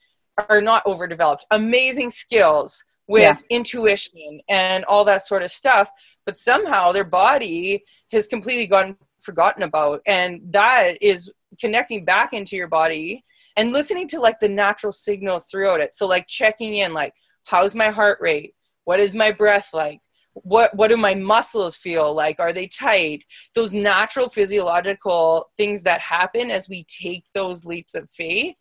are 0.49 0.61
not 0.61 0.85
overdeveloped 0.85 1.47
amazing 1.53 2.11
skills 2.11 2.85
with 3.07 3.23
yeah. 3.23 3.57
intuition 3.57 4.41
and 4.49 4.85
all 4.87 5.05
that 5.05 5.25
sort 5.25 5.43
of 5.43 5.51
stuff 5.51 5.89
but 6.27 6.37
somehow 6.37 6.91
their 6.91 7.05
body 7.05 7.85
has 8.11 8.27
completely 8.27 8.67
gone 8.67 8.97
forgotten 9.21 9.63
about. 9.63 10.01
And 10.07 10.41
that 10.51 11.03
is 11.03 11.33
connecting 11.61 12.05
back 12.05 12.33
into 12.33 12.57
your 12.57 12.69
body 12.69 13.25
and 13.57 13.73
listening 13.73 14.09
to 14.09 14.21
like 14.21 14.41
the 14.41 14.49
natural 14.49 14.93
signals 14.93 15.47
throughout 15.47 15.81
it. 15.81 15.95
So 15.95 16.07
like 16.07 16.27
checking 16.27 16.75
in 16.75 16.93
like 16.93 17.13
how's 17.45 17.75
my 17.75 17.91
heart 17.91 18.19
rate? 18.21 18.53
What 18.85 19.01
is 19.01 19.15
my 19.15 19.33
breath 19.33 19.71
like? 19.73 20.01
What 20.35 20.75
what 20.75 20.89
do 20.89 20.97
my 20.97 21.15
muscles 21.15 21.77
feel 21.77 22.13
like? 22.13 22.41
Are 22.41 22.53
they 22.53 22.67
tight? 22.67 23.25
Those 23.55 23.73
natural 23.73 24.29
physiological 24.29 25.47
things 25.57 25.83
that 25.85 26.01
happen 26.01 26.51
as 26.51 26.69
we 26.69 26.85
take 26.85 27.25
those 27.35 27.65
leaps 27.65 27.95
of 27.95 28.11
faith 28.11 28.57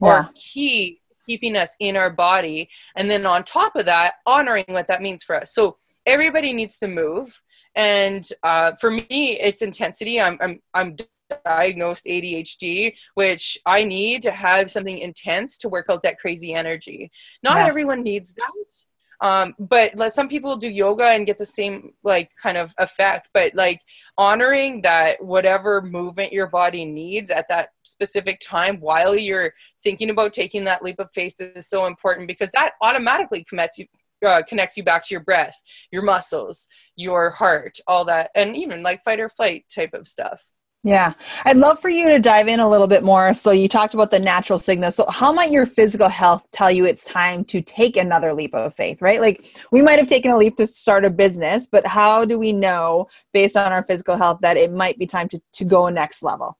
yeah. 0.00 0.08
are 0.08 0.30
key 0.34 1.00
keeping 1.26 1.56
us 1.56 1.76
in 1.78 1.94
our 1.94 2.08
body. 2.08 2.70
And 2.96 3.10
then 3.10 3.26
on 3.26 3.44
top 3.44 3.76
of 3.76 3.84
that 3.84 4.14
honoring 4.24 4.64
what 4.68 4.88
that 4.88 5.02
means 5.02 5.22
for 5.22 5.36
us. 5.36 5.52
So 5.52 5.76
everybody 6.06 6.54
needs 6.54 6.78
to 6.78 6.88
move. 6.88 7.42
And 7.74 8.26
uh, 8.42 8.72
for 8.80 8.90
me 8.90 9.38
it's 9.38 9.60
intensity. 9.60 10.20
I'm 10.20 10.38
i'm 10.40 10.60
i'm 10.72 10.96
diagnosed 11.44 12.04
ADHD, 12.06 12.94
which 13.14 13.58
I 13.66 13.84
need 13.84 14.22
to 14.22 14.30
have 14.30 14.70
something 14.70 14.98
intense 14.98 15.58
to 15.58 15.68
work 15.68 15.86
out 15.90 16.02
that 16.02 16.18
crazy 16.18 16.54
energy. 16.54 17.10
Not 17.42 17.58
yeah. 17.58 17.66
everyone 17.66 18.02
needs 18.02 18.34
that. 18.34 18.52
Um, 19.20 19.54
but 19.58 19.96
like, 19.96 20.12
some 20.12 20.28
people 20.28 20.56
do 20.56 20.68
yoga 20.68 21.04
and 21.04 21.26
get 21.26 21.38
the 21.38 21.46
same 21.46 21.92
like 22.04 22.30
kind 22.40 22.56
of 22.56 22.72
effect 22.78 23.28
but 23.34 23.52
like 23.54 23.80
honoring 24.16 24.82
that 24.82 25.22
whatever 25.22 25.82
movement 25.82 26.32
your 26.32 26.46
body 26.46 26.84
needs 26.84 27.30
at 27.32 27.48
that 27.48 27.70
specific 27.82 28.38
time 28.40 28.78
while 28.78 29.18
you're 29.18 29.52
thinking 29.82 30.10
about 30.10 30.32
taking 30.32 30.62
that 30.64 30.84
leap 30.84 31.00
of 31.00 31.10
faith 31.12 31.34
is 31.40 31.68
so 31.68 31.86
important 31.86 32.28
because 32.28 32.50
that 32.52 32.74
automatically 32.80 33.44
connects 33.48 33.78
you 33.78 33.86
uh, 34.24 34.42
connects 34.48 34.76
you 34.76 34.84
back 34.84 35.04
to 35.04 35.14
your 35.14 35.20
breath 35.20 35.56
your 35.90 36.02
muscles 36.02 36.68
your 36.94 37.30
heart 37.30 37.78
all 37.88 38.04
that 38.04 38.30
and 38.36 38.56
even 38.56 38.84
like 38.84 39.02
fight 39.04 39.20
or 39.20 39.28
flight 39.28 39.64
type 39.72 39.94
of 39.94 40.06
stuff 40.06 40.44
Yeah. 40.84 41.12
I'd 41.44 41.56
love 41.56 41.80
for 41.80 41.88
you 41.88 42.08
to 42.08 42.20
dive 42.20 42.46
in 42.46 42.60
a 42.60 42.68
little 42.68 42.86
bit 42.86 43.02
more. 43.02 43.34
So, 43.34 43.50
you 43.50 43.68
talked 43.68 43.94
about 43.94 44.12
the 44.12 44.18
natural 44.18 44.60
signals. 44.60 44.94
So, 44.94 45.06
how 45.10 45.32
might 45.32 45.50
your 45.50 45.66
physical 45.66 46.08
health 46.08 46.46
tell 46.52 46.70
you 46.70 46.84
it's 46.84 47.04
time 47.04 47.44
to 47.46 47.60
take 47.60 47.96
another 47.96 48.32
leap 48.32 48.54
of 48.54 48.74
faith, 48.74 49.02
right? 49.02 49.20
Like, 49.20 49.60
we 49.72 49.82
might 49.82 49.98
have 49.98 50.08
taken 50.08 50.30
a 50.30 50.36
leap 50.36 50.56
to 50.56 50.66
start 50.66 51.04
a 51.04 51.10
business, 51.10 51.66
but 51.66 51.84
how 51.84 52.24
do 52.24 52.38
we 52.38 52.52
know, 52.52 53.08
based 53.32 53.56
on 53.56 53.72
our 53.72 53.82
physical 53.84 54.16
health, 54.16 54.38
that 54.42 54.56
it 54.56 54.72
might 54.72 54.98
be 54.98 55.06
time 55.06 55.28
to, 55.30 55.40
to 55.54 55.64
go 55.64 55.88
next 55.88 56.22
level? 56.22 56.56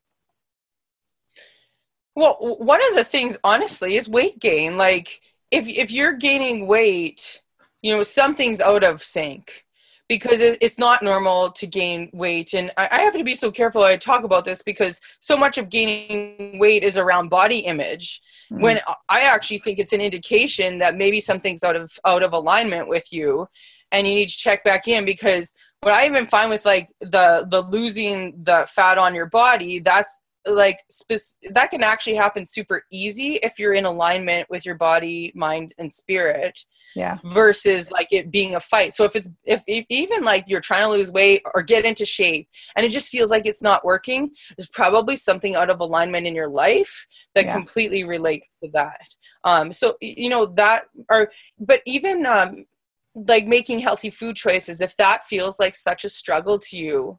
Well, 2.16 2.56
one 2.58 2.84
of 2.90 2.96
the 2.96 3.04
things, 3.04 3.38
honestly, 3.44 3.94
is 3.94 4.08
weight 4.08 4.40
gain. 4.40 4.76
Like, 4.76 5.20
if, 5.52 5.68
if 5.68 5.92
you're 5.92 6.14
gaining 6.14 6.66
weight, 6.66 7.40
you 7.82 7.96
know, 7.96 8.02
something's 8.02 8.60
out 8.60 8.82
of 8.82 9.04
sync 9.04 9.64
because 10.08 10.40
it's 10.40 10.78
not 10.78 11.02
normal 11.02 11.52
to 11.52 11.66
gain 11.66 12.08
weight. 12.14 12.54
And 12.54 12.72
I 12.78 13.00
have 13.00 13.12
to 13.14 13.24
be 13.24 13.34
so 13.34 13.50
careful 13.50 13.82
I 13.82 13.96
talk 13.96 14.24
about 14.24 14.46
this 14.46 14.62
because 14.62 15.02
so 15.20 15.36
much 15.36 15.58
of 15.58 15.68
gaining 15.68 16.58
weight 16.58 16.82
is 16.82 16.96
around 16.96 17.28
body 17.28 17.58
image. 17.58 18.22
Mm-hmm. 18.50 18.62
When 18.62 18.80
I 19.10 19.20
actually 19.20 19.58
think 19.58 19.78
it's 19.78 19.92
an 19.92 20.00
indication 20.00 20.78
that 20.78 20.96
maybe 20.96 21.20
something's 21.20 21.62
out 21.62 21.76
of 21.76 21.98
out 22.06 22.22
of 22.22 22.32
alignment 22.32 22.88
with 22.88 23.12
you, 23.12 23.48
and 23.92 24.06
you 24.06 24.14
need 24.14 24.30
to 24.30 24.38
check 24.38 24.64
back 24.64 24.88
in 24.88 25.04
because 25.04 25.54
what 25.80 25.92
I 25.92 26.06
even 26.06 26.26
find 26.26 26.48
with 26.48 26.64
like 26.64 26.88
the 27.00 27.46
the 27.50 27.60
losing 27.60 28.42
the 28.42 28.66
fat 28.74 28.96
on 28.96 29.14
your 29.14 29.26
body, 29.26 29.78
that's 29.80 30.18
like 30.46 30.78
spe- 30.90 31.36
that 31.50 31.70
can 31.70 31.82
actually 31.82 32.16
happen 32.16 32.46
super 32.46 32.84
easy 32.90 33.34
if 33.42 33.58
you're 33.58 33.74
in 33.74 33.84
alignment 33.84 34.48
with 34.48 34.64
your 34.64 34.76
body, 34.76 35.32
mind, 35.34 35.74
and 35.76 35.92
spirit 35.92 36.64
yeah. 36.95 37.18
versus 37.25 37.90
like 37.90 38.09
it 38.11 38.30
being 38.30 38.54
a 38.54 38.61
fight. 38.61 38.95
So 38.95 39.04
if 39.04 39.14
it's 39.14 39.30
if, 39.45 39.62
if, 39.66 39.85
even 39.88 40.25
like 40.25 40.45
you're 40.47 40.61
trying 40.61 40.85
to 40.85 40.90
lose 40.90 41.12
weight 41.12 41.42
or 41.54 41.62
get 41.62 41.85
into 41.85 42.04
shape 42.04 42.49
and 42.76 42.85
it 42.85 42.90
just 42.90 43.11
feels 43.11 43.30
like 43.30 43.47
it's 43.47 43.62
not 43.62 43.85
working 43.85 44.30
there's 44.57 44.71
probably 44.71 45.16
something 45.16 45.54
out 45.54 45.71
of 45.71 45.80
alignment 45.80 46.26
in 46.26 46.35
your 46.35 46.49
life 46.49 47.07
that 47.35 47.45
yeah. 47.45 47.52
completely 47.52 48.04
relates 48.04 48.49
to 48.62 48.71
that. 48.73 49.00
Um 49.45 49.73
so 49.73 49.97
you 50.00 50.28
know 50.28 50.47
that 50.47 50.85
or 51.11 51.30
but 51.59 51.83
even 51.87 52.26
um 52.26 52.66
like 53.14 53.47
making 53.47 53.80
healthy 53.80 54.11
food 54.11 54.37
choices 54.37 54.80
if 54.80 54.97
that 54.97 55.26
feels 55.26 55.59
like 55.59 55.75
such 55.75 56.04
a 56.04 56.09
struggle 56.09 56.59
to 56.59 56.76
you 56.76 57.18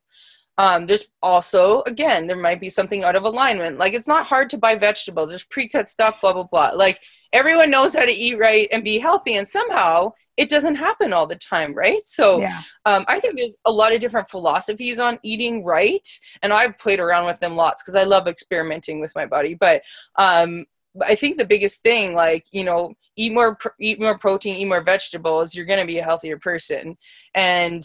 um, 0.60 0.88
there's 0.88 1.08
also 1.24 1.84
again 1.88 2.28
there 2.28 2.36
might 2.36 2.60
be 2.60 2.70
something 2.70 3.06
out 3.06 3.16
of 3.16 3.24
alignment. 3.24 3.78
Like 3.78 3.94
it's 3.94 4.10
not 4.10 4.28
hard 4.28 4.50
to 4.50 4.58
buy 4.58 4.76
vegetables. 4.76 5.30
There's 5.30 5.46
pre-cut 5.46 5.88
stuff 5.88 6.20
blah 6.20 6.34
blah 6.34 6.44
blah. 6.44 6.72
Like 6.76 7.00
everyone 7.34 7.72
knows 7.72 7.94
how 7.94 8.06
to 8.06 8.12
eat 8.12 8.38
right 8.38 8.68
and 8.72 8.84
be 8.84 9.00
healthy 9.00 9.36
and 9.36 9.48
somehow 9.48 10.12
it 10.38 10.50
doesn't 10.50 10.76
happen 10.76 11.12
all 11.12 11.28
the 11.28 11.36
time 11.36 11.74
right? 11.74 12.02
So 12.06 12.40
yeah. 12.40 12.62
um, 12.86 13.06
i 13.08 13.20
think 13.20 13.36
there's 13.38 13.56
a 13.66 13.72
lot 13.72 13.94
of 13.94 14.02
different 14.02 14.30
philosophies 14.30 15.00
on 15.00 15.20
eating 15.24 15.64
right 15.64 16.08
and 16.42 16.54
i've 16.54 16.78
played 16.78 17.00
around 17.00 17.26
with 17.26 17.40
them 17.40 17.56
lots 17.56 17.84
because 17.84 17.96
i 17.96 18.04
love 18.04 18.28
experimenting 18.28 19.00
with 19.00 19.14
my 19.16 19.26
body 19.26 19.54
but 19.54 19.82
um, 20.18 20.66
i 21.04 21.16
think 21.16 21.38
the 21.38 21.46
biggest 21.46 21.82
thing 21.82 22.14
like 22.14 22.46
you 22.52 22.64
know 22.64 22.94
eat 23.20 23.34
more 23.34 23.58
eat 23.80 24.00
more 24.00 24.18
protein 24.18 24.56
eat 24.56 24.66
more 24.66 24.82
vegetables 24.82 25.54
you're 25.54 25.66
going 25.66 25.80
to 25.80 25.86
be 25.86 26.00
a 26.00 26.04
healthier 26.04 26.40
person. 26.40 26.98
And 27.36 27.84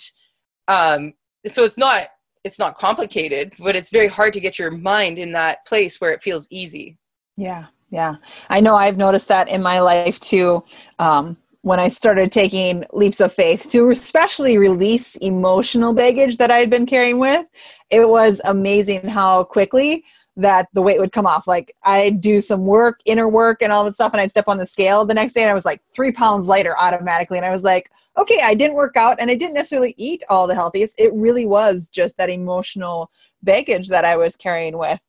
um, 0.68 1.14
so 1.46 1.64
it's 1.64 1.76
not 1.76 2.08
it's 2.44 2.58
not 2.58 2.78
complicated 2.78 3.52
but 3.58 3.74
it's 3.74 3.90
very 3.90 4.06
hard 4.06 4.32
to 4.34 4.40
get 4.40 4.58
your 4.58 4.70
mind 4.70 5.18
in 5.18 5.32
that 5.32 5.66
place 5.66 6.00
where 6.00 6.12
it 6.12 6.22
feels 6.22 6.46
easy. 6.50 6.96
Yeah 7.36 7.66
yeah. 7.90 8.16
I 8.50 8.60
know 8.60 8.74
i've 8.74 8.96
noticed 8.96 9.28
that 9.28 9.48
in 9.50 9.62
my 9.62 9.80
life 9.80 10.20
too 10.20 10.64
um, 10.98 11.36
when 11.62 11.80
i 11.80 11.88
started 11.88 12.32
taking 12.32 12.84
leaps 12.92 13.20
of 13.20 13.32
faith 13.32 13.70
to 13.70 13.90
especially 13.90 14.58
release 14.58 15.16
emotional 15.16 15.92
baggage 15.92 16.36
that 16.38 16.50
i 16.50 16.58
had 16.58 16.70
been 16.70 16.86
carrying 16.86 17.18
with 17.18 17.46
it 17.90 18.08
was 18.08 18.40
amazing 18.44 19.06
how 19.06 19.44
quickly 19.44 20.04
that 20.36 20.68
the 20.72 20.82
weight 20.82 20.98
would 20.98 21.12
come 21.12 21.26
off. 21.26 21.46
Like 21.46 21.74
i'd 21.84 22.20
do 22.20 22.40
some 22.40 22.66
work 22.66 23.00
inner 23.04 23.28
work 23.28 23.62
and 23.62 23.72
all 23.72 23.84
that 23.84 23.94
stuff 23.94 24.12
and 24.12 24.20
i'd 24.20 24.30
step 24.30 24.48
on 24.48 24.58
the 24.58 24.66
scale 24.66 25.04
the 25.04 25.14
next 25.14 25.34
day 25.34 25.42
and 25.42 25.50
i 25.50 25.54
was 25.54 25.64
like 25.64 25.80
three 25.92 26.12
pounds 26.12 26.46
lighter 26.46 26.74
automatically. 26.78 27.38
And 27.38 27.46
i 27.46 27.50
was 27.50 27.62
like 27.62 27.90
okay 28.16 28.40
i 28.42 28.54
didn't 28.54 28.76
work 28.76 28.96
out 28.96 29.16
and 29.20 29.30
i 29.30 29.34
didn't 29.34 29.54
necessarily 29.54 29.94
eat 29.96 30.22
all 30.28 30.46
the 30.46 30.54
healthiest. 30.54 30.98
It 30.98 31.12
really 31.14 31.46
was 31.46 31.88
just 31.88 32.16
that 32.16 32.30
emotional 32.30 33.10
baggage 33.42 33.88
that 33.88 34.04
i 34.04 34.16
was 34.16 34.36
carrying 34.36 34.76
with. 34.76 35.00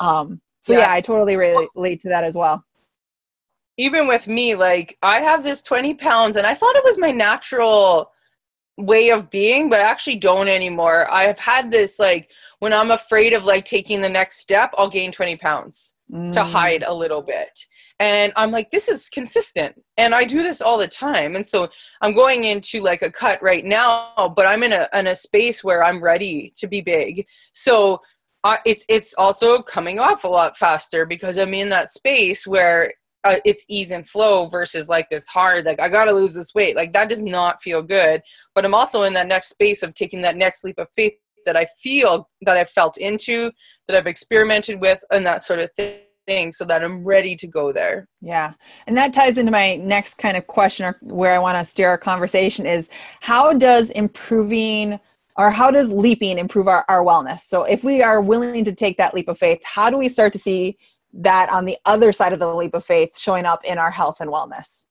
Um, 0.00 0.40
so 0.62 0.72
yeah. 0.72 0.80
yeah, 0.80 0.92
I 0.92 1.00
totally 1.00 1.36
relate 1.36 2.00
to 2.02 2.08
that 2.08 2.24
as 2.24 2.36
well. 2.36 2.64
Even 3.76 4.06
with 4.06 4.26
me, 4.28 4.54
like 4.54 4.96
I 5.02 5.20
have 5.20 5.42
this 5.42 5.62
20 5.62 5.94
pounds 5.94 6.36
and 6.36 6.46
I 6.46 6.54
thought 6.54 6.76
it 6.76 6.84
was 6.84 6.98
my 6.98 7.10
natural 7.10 8.12
way 8.78 9.10
of 9.10 9.28
being, 9.28 9.68
but 9.68 9.80
I 9.80 9.84
actually 9.84 10.16
don't 10.16 10.48
anymore. 10.48 11.10
I've 11.10 11.38
had 11.38 11.70
this 11.70 11.98
like 11.98 12.30
when 12.60 12.72
I'm 12.72 12.92
afraid 12.92 13.32
of 13.32 13.44
like 13.44 13.64
taking 13.64 14.00
the 14.00 14.08
next 14.08 14.38
step, 14.38 14.72
I'll 14.78 14.88
gain 14.88 15.10
20 15.10 15.36
pounds 15.36 15.94
mm. 16.10 16.32
to 16.32 16.44
hide 16.44 16.84
a 16.84 16.94
little 16.94 17.22
bit. 17.22 17.66
And 17.98 18.32
I'm 18.36 18.50
like, 18.50 18.70
this 18.70 18.88
is 18.88 19.08
consistent. 19.08 19.80
And 19.96 20.14
I 20.14 20.24
do 20.24 20.42
this 20.42 20.60
all 20.60 20.78
the 20.78 20.88
time. 20.88 21.36
And 21.36 21.46
so 21.46 21.68
I'm 22.00 22.14
going 22.14 22.44
into 22.44 22.82
like 22.82 23.02
a 23.02 23.10
cut 23.10 23.42
right 23.42 23.64
now, 23.64 24.32
but 24.36 24.46
I'm 24.46 24.62
in 24.62 24.72
a 24.72 24.88
in 24.92 25.06
a 25.06 25.14
space 25.14 25.62
where 25.62 25.84
I'm 25.84 26.02
ready 26.02 26.52
to 26.56 26.66
be 26.66 26.80
big. 26.80 27.26
So 27.52 28.00
uh, 28.44 28.56
it's 28.64 28.84
it's 28.88 29.14
also 29.14 29.62
coming 29.62 29.98
off 29.98 30.24
a 30.24 30.28
lot 30.28 30.56
faster 30.56 31.06
because 31.06 31.38
I'm 31.38 31.54
in 31.54 31.68
that 31.70 31.90
space 31.90 32.46
where 32.46 32.92
uh, 33.24 33.36
it's 33.44 33.64
ease 33.68 33.92
and 33.92 34.08
flow 34.08 34.46
versus 34.46 34.88
like 34.88 35.08
this 35.08 35.26
hard 35.28 35.64
like 35.64 35.78
I 35.80 35.88
gotta 35.88 36.12
lose 36.12 36.34
this 36.34 36.54
weight 36.54 36.74
like 36.74 36.92
that 36.92 37.08
does 37.08 37.22
not 37.22 37.62
feel 37.62 37.82
good. 37.82 38.20
But 38.54 38.64
I'm 38.64 38.74
also 38.74 39.02
in 39.02 39.14
that 39.14 39.28
next 39.28 39.50
space 39.50 39.82
of 39.82 39.94
taking 39.94 40.22
that 40.22 40.36
next 40.36 40.64
leap 40.64 40.78
of 40.78 40.88
faith 40.96 41.14
that 41.46 41.56
I 41.56 41.66
feel 41.82 42.28
that 42.42 42.56
I've 42.56 42.70
felt 42.70 42.98
into, 42.98 43.50
that 43.88 43.96
I've 43.96 44.06
experimented 44.06 44.80
with, 44.80 45.02
and 45.10 45.26
that 45.26 45.42
sort 45.42 45.58
of 45.58 45.70
thing 45.74 46.52
so 46.52 46.64
that 46.64 46.84
I'm 46.84 47.04
ready 47.04 47.36
to 47.36 47.46
go 47.46 47.72
there. 47.72 48.08
Yeah. 48.20 48.54
And 48.86 48.96
that 48.96 49.12
ties 49.12 49.38
into 49.38 49.50
my 49.50 49.76
next 49.76 50.14
kind 50.14 50.36
of 50.36 50.46
question 50.46 50.86
or 50.86 50.96
where 51.02 51.34
I 51.34 51.38
want 51.38 51.58
to 51.58 51.64
steer 51.64 51.88
our 51.88 51.98
conversation 51.98 52.66
is 52.66 52.90
how 53.20 53.52
does 53.52 53.90
improving 53.90 55.00
or 55.36 55.50
how 55.50 55.70
does 55.70 55.90
leaping 55.90 56.38
improve 56.38 56.68
our, 56.68 56.84
our 56.88 57.04
wellness? 57.04 57.40
So 57.40 57.64
if 57.64 57.84
we 57.84 58.02
are 58.02 58.20
willing 58.20 58.64
to 58.64 58.72
take 58.72 58.96
that 58.98 59.14
leap 59.14 59.28
of 59.28 59.38
faith 59.38 59.60
how 59.64 59.90
do 59.90 59.96
we 59.96 60.08
start 60.08 60.32
to 60.34 60.38
see 60.38 60.78
that 61.14 61.50
on 61.50 61.64
the 61.64 61.76
other 61.84 62.12
side 62.12 62.32
of 62.32 62.38
the 62.38 62.54
leap 62.54 62.74
of 62.74 62.84
faith 62.84 63.18
showing 63.18 63.44
up 63.44 63.64
in 63.64 63.78
our 63.78 63.90
health 63.90 64.20
and 64.20 64.30
wellness? 64.30 64.84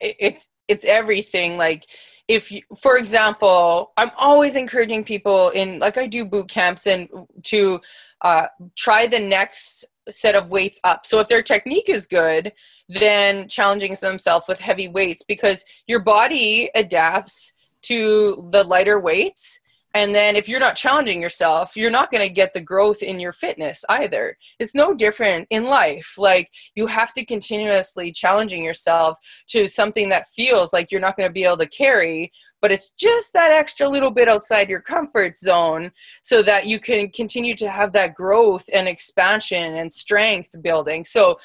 It's 0.00 0.48
it's 0.68 0.84
everything. 0.84 1.56
Like 1.56 1.86
if 2.28 2.52
you 2.52 2.62
for 2.78 2.96
example 2.96 3.92
i'm 3.96 4.10
always 4.16 4.54
encouraging 4.54 5.02
people 5.02 5.50
in 5.50 5.80
like 5.80 5.98
i 5.98 6.06
do 6.06 6.24
boot 6.24 6.48
camps 6.48 6.86
and 6.86 7.08
to 7.42 7.80
uh, 8.22 8.46
try 8.76 9.08
the 9.08 9.18
next 9.18 9.84
set 10.08 10.36
of 10.36 10.48
weights 10.48 10.78
up. 10.84 11.04
So 11.04 11.18
if 11.18 11.26
their 11.28 11.42
technique 11.42 11.88
is 11.88 12.06
good 12.06 12.52
then 12.88 13.48
challenging 13.48 13.96
themselves 14.00 14.46
with 14.48 14.60
heavy 14.60 14.88
weights 14.88 15.22
because 15.22 15.64
your 15.86 16.00
body 16.00 16.70
adapts 16.74 17.52
to 17.82 18.48
the 18.50 18.64
lighter 18.64 19.00
weights. 19.00 19.58
And 19.94 20.14
then 20.14 20.36
if 20.36 20.48
you're 20.48 20.60
not 20.60 20.74
challenging 20.74 21.20
yourself 21.20 21.76
you're 21.76 21.90
not 21.90 22.10
going 22.10 22.26
to 22.26 22.32
get 22.32 22.54
the 22.54 22.60
growth 22.60 23.02
in 23.02 23.20
your 23.20 23.32
fitness 23.32 23.84
either. 23.90 24.38
It's 24.58 24.74
no 24.74 24.94
different 24.94 25.46
in 25.50 25.64
life. 25.64 26.14
Like 26.16 26.50
you 26.74 26.86
have 26.86 27.12
to 27.14 27.26
continuously 27.26 28.10
challenging 28.10 28.64
yourself 28.64 29.18
to 29.48 29.68
something 29.68 30.08
that 30.08 30.28
feels 30.34 30.72
like 30.72 30.90
you're 30.90 31.00
not 31.00 31.16
going 31.16 31.28
to 31.28 31.32
be 31.32 31.44
able 31.44 31.58
to 31.58 31.68
carry 31.68 32.32
but 32.62 32.70
it's 32.70 32.90
just 32.90 33.32
that 33.32 33.50
extra 33.50 33.88
little 33.88 34.12
bit 34.12 34.28
outside 34.28 34.70
your 34.70 34.80
comfort 34.80 35.36
zone 35.36 35.90
so 36.22 36.42
that 36.42 36.64
you 36.64 36.78
can 36.78 37.10
continue 37.10 37.56
to 37.56 37.68
have 37.68 37.92
that 37.92 38.14
growth 38.14 38.64
and 38.72 38.86
expansion 38.86 39.74
and 39.74 39.92
strength 39.92 40.54
building. 40.62 41.04
So 41.04 41.38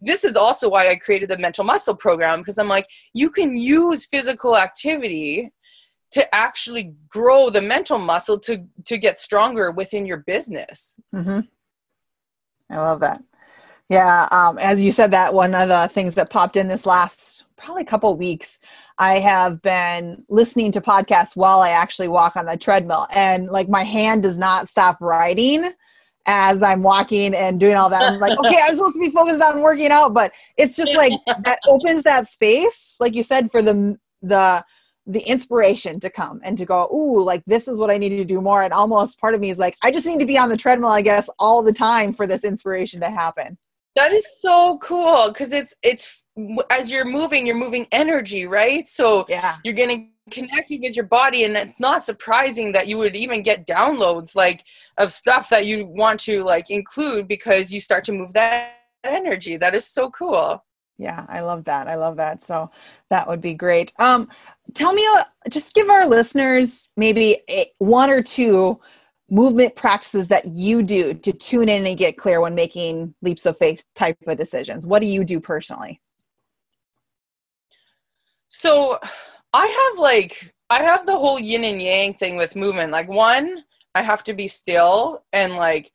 this 0.00 0.24
is 0.24 0.34
also 0.34 0.68
why 0.68 0.88
I 0.88 0.96
created 0.96 1.30
the 1.30 1.38
mental 1.38 1.62
muscle 1.62 1.94
program 1.94 2.40
because 2.40 2.58
I'm 2.58 2.68
like, 2.68 2.88
you 3.14 3.30
can 3.30 3.56
use 3.56 4.06
physical 4.06 4.56
activity 4.56 5.52
to 6.12 6.34
actually 6.34 6.94
grow 7.08 7.50
the 7.50 7.62
mental 7.62 7.98
muscle 7.98 8.38
to 8.38 8.64
to 8.84 8.98
get 8.98 9.18
stronger 9.18 9.70
within 9.70 10.06
your 10.06 10.18
business. 10.18 10.96
Mm-hmm. 11.14 11.40
i 12.70 12.76
love 12.76 13.00
that. 13.00 13.22
Yeah 13.88 14.28
um, 14.30 14.58
as 14.58 14.82
you 14.82 14.92
said 14.92 15.10
that 15.12 15.32
one 15.32 15.54
of 15.54 15.68
the 15.68 15.88
things 15.92 16.14
that 16.16 16.30
popped 16.30 16.56
in 16.56 16.68
this 16.68 16.86
last 16.86 17.44
probably 17.56 17.84
couple 17.84 18.16
weeks 18.16 18.58
i 18.98 19.18
have 19.18 19.60
been 19.62 20.24
listening 20.28 20.72
to 20.72 20.80
podcasts 20.80 21.36
while 21.36 21.60
i 21.60 21.70
actually 21.70 22.08
walk 22.08 22.36
on 22.36 22.46
the 22.46 22.56
treadmill. 22.56 23.06
And 23.12 23.48
like 23.48 23.68
my 23.68 23.84
hand 23.84 24.22
does 24.22 24.38
not 24.38 24.68
stop 24.68 25.00
writing 25.00 25.72
as 26.26 26.62
i'm 26.62 26.82
walking 26.82 27.34
and 27.34 27.58
doing 27.58 27.76
all 27.76 27.90
that. 27.90 28.02
I'm 28.02 28.20
like 28.20 28.38
okay 28.44 28.60
i'm 28.62 28.74
supposed 28.74 28.94
to 28.94 29.00
be 29.00 29.10
focused 29.10 29.42
on 29.42 29.62
working 29.62 29.90
out 29.90 30.14
but 30.14 30.32
it's 30.56 30.76
just 30.76 30.94
like 30.94 31.12
that 31.26 31.58
opens 31.68 32.02
that 32.02 32.26
space 32.26 32.96
like 33.00 33.14
you 33.14 33.22
said 33.22 33.50
for 33.50 33.62
the 33.62 33.96
the 34.22 34.64
the 35.12 35.20
inspiration 35.20 35.98
to 36.00 36.10
come 36.10 36.40
and 36.44 36.56
to 36.58 36.64
go, 36.64 36.88
ooh, 36.92 37.22
like 37.22 37.42
this 37.46 37.68
is 37.68 37.78
what 37.78 37.90
I 37.90 37.98
need 37.98 38.10
to 38.10 38.24
do 38.24 38.40
more. 38.40 38.62
And 38.62 38.72
almost 38.72 39.20
part 39.20 39.34
of 39.34 39.40
me 39.40 39.50
is 39.50 39.58
like, 39.58 39.76
I 39.82 39.90
just 39.90 40.06
need 40.06 40.20
to 40.20 40.26
be 40.26 40.38
on 40.38 40.48
the 40.48 40.56
treadmill, 40.56 40.90
I 40.90 41.02
guess, 41.02 41.28
all 41.38 41.62
the 41.62 41.72
time 41.72 42.14
for 42.14 42.26
this 42.26 42.44
inspiration 42.44 43.00
to 43.00 43.10
happen. 43.10 43.58
That 43.96 44.12
is 44.12 44.26
so 44.40 44.78
cool 44.78 45.28
because 45.28 45.52
it's 45.52 45.74
it's 45.82 46.22
as 46.70 46.90
you're 46.90 47.04
moving, 47.04 47.44
you're 47.44 47.56
moving 47.56 47.86
energy, 47.90 48.46
right? 48.46 48.86
So 48.86 49.26
yeah, 49.28 49.56
you're 49.64 49.74
gonna 49.74 50.06
connected 50.30 50.80
with 50.80 50.96
your 50.96 51.04
body 51.04 51.44
and 51.44 51.56
it's 51.56 51.80
not 51.80 52.02
surprising 52.02 52.72
that 52.72 52.86
you 52.86 52.96
would 52.98 53.16
even 53.16 53.42
get 53.42 53.66
downloads 53.66 54.36
like 54.36 54.64
of 54.96 55.12
stuff 55.12 55.48
that 55.48 55.66
you 55.66 55.86
want 55.86 56.20
to 56.20 56.44
like 56.44 56.70
include 56.70 57.28
because 57.28 57.72
you 57.72 57.80
start 57.80 58.04
to 58.04 58.12
move 58.12 58.32
that 58.32 58.74
energy 59.04 59.56
that 59.56 59.74
is 59.74 59.84
so 59.84 60.08
cool 60.10 60.62
yeah 61.00 61.24
i 61.28 61.40
love 61.40 61.64
that 61.64 61.88
i 61.88 61.94
love 61.94 62.16
that 62.16 62.42
so 62.42 62.68
that 63.08 63.26
would 63.26 63.40
be 63.40 63.54
great 63.54 63.92
um 63.98 64.28
tell 64.74 64.92
me 64.92 65.06
uh, 65.14 65.24
just 65.48 65.74
give 65.74 65.88
our 65.88 66.06
listeners 66.06 66.88
maybe 66.96 67.40
a, 67.48 67.70
one 67.78 68.10
or 68.10 68.22
two 68.22 68.78
movement 69.30 69.74
practices 69.76 70.26
that 70.26 70.44
you 70.46 70.82
do 70.82 71.14
to 71.14 71.32
tune 71.32 71.68
in 71.68 71.86
and 71.86 71.96
get 71.96 72.18
clear 72.18 72.40
when 72.40 72.54
making 72.54 73.14
leaps 73.22 73.46
of 73.46 73.56
faith 73.56 73.84
type 73.94 74.16
of 74.26 74.36
decisions 74.36 74.84
what 74.84 75.00
do 75.00 75.08
you 75.08 75.24
do 75.24 75.40
personally 75.40 76.00
so 78.50 78.98
I 79.52 79.66
have 79.66 79.98
like 79.98 80.52
I 80.68 80.82
have 80.82 81.06
the 81.06 81.18
whole 81.18 81.38
yin 81.38 81.64
and 81.64 81.80
yang 81.80 82.14
thing 82.14 82.36
with 82.36 82.56
movement. 82.56 82.92
Like 82.92 83.08
one, 83.08 83.64
I 83.94 84.02
have 84.02 84.22
to 84.24 84.34
be 84.34 84.48
still 84.48 85.24
and 85.32 85.56
like 85.56 85.92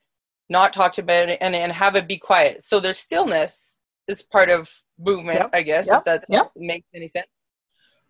not 0.49 0.73
talk 0.73 0.97
about 0.97 1.29
it 1.29 1.37
and, 1.41 1.55
and 1.55 1.71
have 1.71 1.95
it 1.95 2.07
be 2.07 2.17
quiet. 2.17 2.63
So 2.63 2.79
there's 2.79 2.97
stillness 2.97 3.81
is 4.07 4.21
part 4.21 4.49
of 4.49 4.69
movement, 4.99 5.39
yep. 5.39 5.49
I 5.53 5.61
guess, 5.61 5.87
yep. 5.87 5.99
if 5.99 6.03
that 6.05 6.23
yep. 6.29 6.51
makes 6.55 6.87
any 6.93 7.07
sense. 7.07 7.27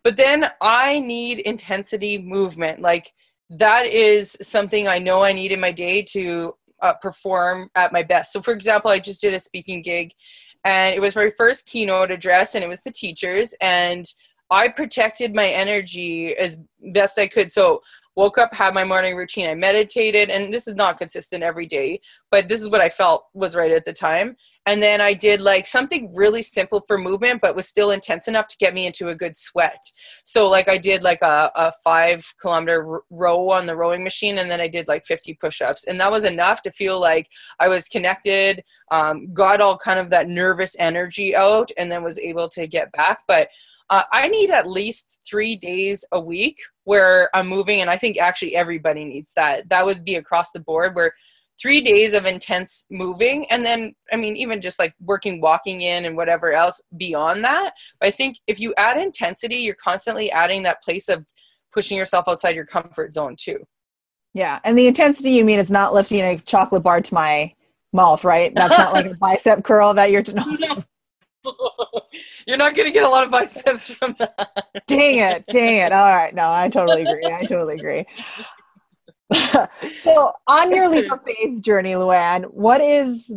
But 0.04 0.16
then 0.16 0.50
I 0.60 1.00
need 1.00 1.40
intensity 1.40 2.18
movement. 2.18 2.80
Like 2.80 3.12
that 3.50 3.86
is 3.86 4.36
something 4.40 4.86
I 4.86 4.98
know 4.98 5.22
I 5.22 5.32
need 5.32 5.52
in 5.52 5.60
my 5.60 5.72
day 5.72 6.02
to 6.02 6.54
uh, 6.82 6.94
perform 6.94 7.70
at 7.74 7.92
my 7.92 8.02
best. 8.02 8.32
So 8.32 8.40
for 8.40 8.52
example, 8.52 8.90
I 8.90 8.98
just 8.98 9.20
did 9.20 9.34
a 9.34 9.40
speaking 9.40 9.82
gig 9.82 10.12
and 10.64 10.94
it 10.94 11.00
was 11.00 11.16
my 11.16 11.30
first 11.36 11.66
keynote 11.66 12.10
address 12.10 12.54
and 12.54 12.62
it 12.62 12.68
was 12.68 12.82
the 12.82 12.92
teachers 12.92 13.54
and 13.60 14.06
I 14.50 14.68
protected 14.68 15.34
my 15.34 15.48
energy 15.48 16.36
as 16.36 16.58
best 16.92 17.18
I 17.18 17.26
could. 17.26 17.50
So 17.50 17.82
woke 18.16 18.38
up, 18.38 18.54
had 18.54 18.74
my 18.74 18.84
morning 18.84 19.16
routine. 19.16 19.48
I 19.48 19.54
meditated, 19.54 20.30
and 20.30 20.52
this 20.52 20.66
is 20.66 20.74
not 20.74 20.98
consistent 20.98 21.42
every 21.42 21.66
day, 21.66 22.00
but 22.30 22.48
this 22.48 22.62
is 22.62 22.68
what 22.68 22.80
I 22.80 22.88
felt 22.88 23.26
was 23.34 23.54
right 23.54 23.70
at 23.70 23.84
the 23.84 23.92
time. 23.92 24.36
And 24.66 24.82
then 24.82 25.00
I 25.00 25.14
did 25.14 25.40
like 25.40 25.64
something 25.64 26.12
really 26.12 26.42
simple 26.42 26.82
for 26.88 26.98
movement, 26.98 27.40
but 27.40 27.54
was 27.54 27.68
still 27.68 27.92
intense 27.92 28.26
enough 28.26 28.48
to 28.48 28.56
get 28.58 28.74
me 28.74 28.86
into 28.86 29.08
a 29.08 29.14
good 29.14 29.36
sweat. 29.36 29.78
So 30.24 30.48
like 30.48 30.66
I 30.66 30.76
did 30.76 31.02
like 31.02 31.22
a, 31.22 31.52
a 31.54 31.72
five 31.84 32.26
kilometer 32.40 33.00
row 33.10 33.50
on 33.50 33.66
the 33.66 33.76
rowing 33.76 34.02
machine, 34.02 34.38
and 34.38 34.50
then 34.50 34.60
I 34.60 34.66
did 34.66 34.88
like 34.88 35.06
50 35.06 35.34
push-ups, 35.34 35.84
and 35.84 36.00
that 36.00 36.10
was 36.10 36.24
enough 36.24 36.62
to 36.62 36.72
feel 36.72 37.00
like 37.00 37.28
I 37.60 37.68
was 37.68 37.88
connected, 37.88 38.64
um, 38.90 39.32
got 39.32 39.60
all 39.60 39.78
kind 39.78 40.00
of 40.00 40.10
that 40.10 40.28
nervous 40.28 40.74
energy 40.80 41.36
out, 41.36 41.70
and 41.78 41.90
then 41.90 42.02
was 42.02 42.18
able 42.18 42.48
to 42.50 42.66
get 42.66 42.90
back. 42.90 43.20
But 43.28 43.48
uh, 43.88 44.02
I 44.12 44.26
need 44.26 44.50
at 44.50 44.68
least 44.68 45.20
three 45.24 45.54
days 45.54 46.04
a 46.10 46.20
week 46.20 46.58
where 46.84 47.30
I'm 47.34 47.46
moving, 47.46 47.82
and 47.82 47.90
I 47.90 47.96
think 47.98 48.18
actually 48.18 48.56
everybody 48.56 49.04
needs 49.04 49.32
that. 49.34 49.68
That 49.68 49.86
would 49.86 50.04
be 50.04 50.16
across 50.16 50.50
the 50.50 50.58
board 50.58 50.96
where 50.96 51.12
three 51.60 51.80
days 51.80 52.12
of 52.12 52.26
intense 52.26 52.84
moving 52.90 53.46
and 53.50 53.64
then 53.64 53.94
i 54.12 54.16
mean 54.16 54.36
even 54.36 54.60
just 54.60 54.78
like 54.78 54.94
working 55.00 55.40
walking 55.40 55.82
in 55.82 56.04
and 56.04 56.16
whatever 56.16 56.52
else 56.52 56.80
beyond 56.96 57.44
that 57.44 57.72
but 58.00 58.06
i 58.06 58.10
think 58.10 58.38
if 58.46 58.60
you 58.60 58.74
add 58.76 58.98
intensity 58.98 59.56
you're 59.56 59.74
constantly 59.74 60.30
adding 60.30 60.62
that 60.62 60.82
place 60.82 61.08
of 61.08 61.24
pushing 61.72 61.96
yourself 61.96 62.26
outside 62.28 62.54
your 62.54 62.66
comfort 62.66 63.12
zone 63.12 63.34
too 63.38 63.58
yeah 64.34 64.60
and 64.64 64.76
the 64.76 64.86
intensity 64.86 65.30
you 65.30 65.44
mean 65.44 65.58
is 65.58 65.70
not 65.70 65.94
lifting 65.94 66.20
a 66.20 66.38
chocolate 66.40 66.82
bar 66.82 67.00
to 67.00 67.14
my 67.14 67.52
mouth 67.92 68.24
right 68.24 68.54
that's 68.54 68.76
not 68.76 68.92
like 68.92 69.06
a 69.06 69.14
bicep 69.20 69.64
curl 69.64 69.94
that 69.94 70.10
you're 70.10 70.24
no. 70.34 70.84
You're 72.46 72.56
not 72.56 72.74
going 72.74 72.86
to 72.86 72.92
get 72.92 73.04
a 73.04 73.08
lot 73.08 73.24
of 73.24 73.30
biceps 73.30 73.88
from 73.88 74.14
that. 74.18 74.82
dang 74.86 75.18
it. 75.18 75.44
Dang 75.50 75.76
it. 75.76 75.92
All 75.92 76.14
right. 76.14 76.34
No, 76.34 76.50
I 76.50 76.68
totally 76.68 77.02
agree. 77.02 77.26
I 77.26 77.44
totally 77.44 77.74
agree. 77.76 78.06
so, 79.94 80.32
on 80.46 80.74
your 80.74 80.88
leap 80.88 81.10
of 81.12 81.20
faith 81.24 81.60
journey, 81.60 81.92
Luann, 81.92 82.44
what 82.44 82.80
is 82.80 83.32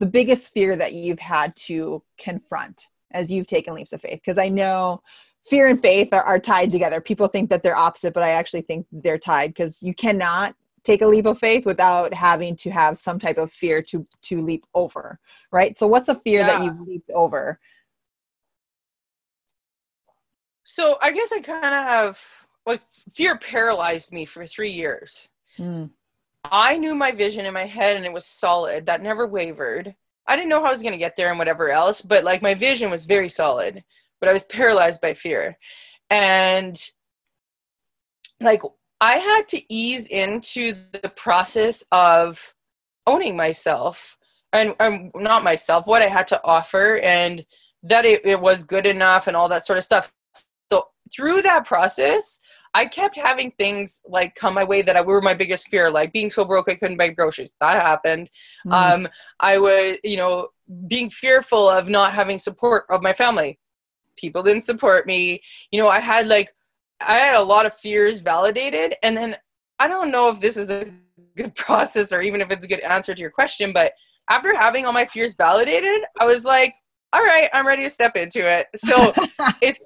the 0.00 0.06
biggest 0.06 0.52
fear 0.52 0.76
that 0.76 0.92
you've 0.92 1.18
had 1.18 1.54
to 1.56 2.02
confront 2.18 2.88
as 3.12 3.30
you've 3.30 3.46
taken 3.46 3.74
leaps 3.74 3.92
of 3.92 4.00
faith? 4.00 4.20
Because 4.20 4.38
I 4.38 4.48
know 4.48 5.02
fear 5.46 5.68
and 5.68 5.80
faith 5.80 6.08
are, 6.12 6.22
are 6.22 6.38
tied 6.38 6.70
together. 6.70 7.00
People 7.00 7.28
think 7.28 7.48
that 7.50 7.62
they're 7.62 7.76
opposite, 7.76 8.12
but 8.12 8.22
I 8.22 8.30
actually 8.30 8.62
think 8.62 8.86
they're 8.92 9.18
tied 9.18 9.54
because 9.54 9.82
you 9.82 9.94
cannot 9.94 10.54
take 10.86 11.02
a 11.02 11.06
leap 11.06 11.26
of 11.26 11.38
faith 11.38 11.66
without 11.66 12.14
having 12.14 12.54
to 12.56 12.70
have 12.70 12.96
some 12.96 13.18
type 13.18 13.38
of 13.38 13.52
fear 13.52 13.82
to 13.82 14.06
to 14.22 14.40
leap 14.40 14.64
over 14.72 15.18
right 15.50 15.76
so 15.76 15.86
what's 15.86 16.08
a 16.08 16.14
fear 16.14 16.40
yeah. 16.40 16.46
that 16.46 16.64
you've 16.64 16.80
leaped 16.86 17.10
over 17.10 17.58
so 20.62 20.96
i 21.02 21.10
guess 21.10 21.32
i 21.32 21.40
kind 21.40 21.64
of 21.64 21.72
have 21.72 22.20
like 22.66 22.82
fear 23.14 23.36
paralyzed 23.38 24.12
me 24.12 24.24
for 24.24 24.46
three 24.46 24.72
years 24.72 25.28
mm. 25.58 25.88
i 26.44 26.76
knew 26.76 26.94
my 26.94 27.12
vision 27.12 27.46
in 27.46 27.54
my 27.54 27.66
head 27.66 27.96
and 27.96 28.04
it 28.04 28.12
was 28.12 28.26
solid 28.26 28.86
that 28.86 29.02
never 29.02 29.26
wavered 29.26 29.94
i 30.26 30.36
didn't 30.36 30.48
know 30.48 30.60
how 30.60 30.68
i 30.68 30.72
was 30.72 30.82
going 30.82 30.92
to 30.92 30.98
get 30.98 31.16
there 31.16 31.30
and 31.30 31.38
whatever 31.38 31.70
else 31.70 32.02
but 32.02 32.24
like 32.24 32.42
my 32.42 32.54
vision 32.54 32.90
was 32.90 33.06
very 33.06 33.28
solid 33.28 33.82
but 34.20 34.28
i 34.28 34.32
was 34.32 34.44
paralyzed 34.44 35.00
by 35.00 35.14
fear 35.14 35.58
and 36.10 36.90
like 38.40 38.62
I 39.00 39.18
had 39.18 39.48
to 39.48 39.62
ease 39.72 40.06
into 40.06 40.74
the 41.02 41.10
process 41.10 41.84
of 41.92 42.54
owning 43.06 43.36
myself 43.36 44.16
and, 44.52 44.74
and 44.80 45.10
not 45.14 45.44
myself, 45.44 45.86
what 45.86 46.02
I 46.02 46.08
had 46.08 46.26
to 46.28 46.40
offer, 46.44 46.98
and 46.98 47.44
that 47.82 48.04
it, 48.04 48.24
it 48.24 48.40
was 48.40 48.64
good 48.64 48.86
enough 48.86 49.26
and 49.26 49.36
all 49.36 49.48
that 49.50 49.66
sort 49.66 49.78
of 49.78 49.84
stuff. 49.84 50.12
So 50.70 50.86
through 51.14 51.42
that 51.42 51.66
process, 51.66 52.40
I 52.76 52.84
kept 52.84 53.16
having 53.16 53.52
things 53.52 54.02
like 54.06 54.34
come 54.34 54.52
my 54.52 54.62
way 54.62 54.82
that 54.82 54.98
I, 54.98 55.00
were 55.00 55.22
my 55.22 55.32
biggest 55.32 55.68
fear, 55.68 55.90
like 55.90 56.12
being 56.12 56.30
so 56.30 56.44
broke 56.44 56.68
I 56.68 56.74
couldn't 56.74 56.98
buy 56.98 57.08
groceries. 57.08 57.56
That 57.58 57.80
happened. 57.80 58.28
Mm. 58.66 58.72
Um, 58.72 59.08
I 59.40 59.56
was, 59.56 59.96
you 60.04 60.18
know, 60.18 60.48
being 60.86 61.08
fearful 61.08 61.70
of 61.70 61.88
not 61.88 62.12
having 62.12 62.38
support 62.38 62.84
of 62.90 63.02
my 63.02 63.14
family. 63.14 63.58
People 64.18 64.42
didn't 64.42 64.64
support 64.64 65.06
me. 65.06 65.40
You 65.70 65.80
know, 65.80 65.88
I 65.88 66.00
had 66.00 66.28
like 66.28 66.54
I 67.00 67.16
had 67.16 67.36
a 67.36 67.42
lot 67.42 67.64
of 67.64 67.74
fears 67.78 68.20
validated, 68.20 68.94
and 69.02 69.16
then 69.16 69.38
I 69.78 69.88
don't 69.88 70.10
know 70.10 70.28
if 70.28 70.40
this 70.40 70.58
is 70.58 70.68
a 70.68 70.86
good 71.34 71.54
process 71.66 72.12
or 72.12 72.20
even 72.20 72.42
if 72.42 72.50
it's 72.50 72.66
a 72.66 72.68
good 72.68 72.80
answer 72.80 73.14
to 73.14 73.20
your 73.22 73.30
question, 73.30 73.72
but 73.72 73.92
after 74.28 74.54
having 74.54 74.84
all 74.84 74.92
my 74.92 75.06
fears 75.06 75.34
validated, 75.34 76.02
I 76.20 76.26
was 76.26 76.44
like, 76.44 76.74
all 77.14 77.24
right, 77.24 77.48
I'm 77.54 77.66
ready 77.66 77.84
to 77.84 77.90
step 77.90 78.16
into 78.16 78.46
it. 78.46 78.66
So 78.76 79.14
it's 79.62 79.78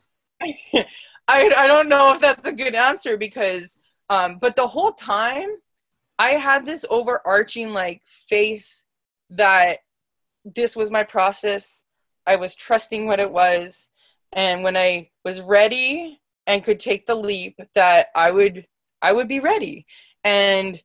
I 1.29 1.53
I 1.57 1.67
don't 1.67 1.89
know 1.89 2.15
if 2.15 2.21
that's 2.21 2.47
a 2.47 2.53
good 2.53 2.75
answer 2.75 3.17
because 3.17 3.79
um 4.09 4.39
but 4.41 4.57
the 4.57 4.67
whole 4.67 4.93
time 4.93 5.49
I 6.19 6.33
had 6.33 6.67
this 6.67 6.85
overarching 6.91 7.73
like 7.73 8.03
faith 8.29 8.83
that 9.31 9.79
this 10.45 10.77
was 10.77 10.91
my 10.91 11.05
process. 11.05 11.85
I 12.27 12.37
was 12.37 12.55
trusting 12.55 13.07
what 13.07 13.21
it 13.21 13.31
was 13.31 13.89
and 14.33 14.63
when 14.63 14.77
I 14.77 15.11
was 15.25 15.41
ready 15.41 16.21
and 16.47 16.65
could 16.65 16.81
take 16.81 17.07
the 17.07 17.15
leap 17.15 17.59
that 17.75 18.09
I 18.15 18.31
would 18.31 18.67
I 19.03 19.13
would 19.13 19.29
be 19.29 19.41
ready. 19.41 19.87
And 20.25 20.81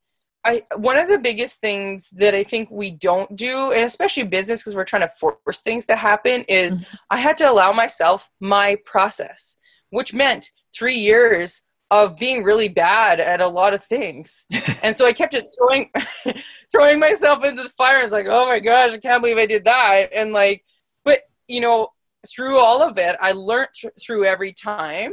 I 0.45 0.63
one 0.75 0.97
of 0.97 1.09
the 1.09 1.19
biggest 1.19 1.59
things 1.59 2.09
that 2.11 2.35
I 2.35 2.43
think 2.43 2.69
we 2.69 2.91
don't 2.91 3.35
do, 3.35 3.71
and 3.71 3.83
especially 3.83 4.23
business 4.23 4.61
because 4.61 4.75
we're 4.75 4.85
trying 4.85 5.01
to 5.01 5.13
force 5.19 5.59
things 5.61 5.87
to 5.87 5.95
happen, 5.95 6.43
is 6.43 6.79
mm-hmm. 6.79 6.95
I 7.09 7.17
had 7.17 7.37
to 7.37 7.49
allow 7.49 7.73
myself 7.73 8.29
my 8.39 8.77
process, 8.85 9.57
which 9.95 10.13
meant 10.13 10.51
three 10.75 10.97
years 10.97 11.63
of 11.91 12.17
being 12.17 12.43
really 12.43 12.67
bad 12.67 13.19
at 13.19 13.41
a 13.41 13.47
lot 13.47 13.73
of 13.73 13.83
things. 13.85 14.45
and 14.83 14.95
so 14.95 15.05
I 15.05 15.13
kept 15.13 15.33
just 15.33 15.49
throwing 15.57 15.89
throwing 16.71 16.99
myself 16.99 17.43
into 17.43 17.63
the 17.63 17.69
fire. 17.69 18.01
It's 18.01 18.11
like, 18.11 18.27
oh 18.29 18.47
my 18.47 18.59
gosh, 18.59 18.91
I 18.91 18.97
can't 18.97 19.21
believe 19.21 19.37
I 19.37 19.45
did 19.45 19.65
that. 19.65 20.09
And 20.13 20.33
like, 20.33 20.63
but 21.03 21.21
you 21.47 21.61
know, 21.61 21.89
through 22.27 22.59
all 22.59 22.81
of 22.81 22.97
it, 22.97 23.15
I 23.21 23.33
learned 23.33 23.69
th- 23.79 23.93
through 23.99 24.25
every 24.25 24.53
time 24.53 25.11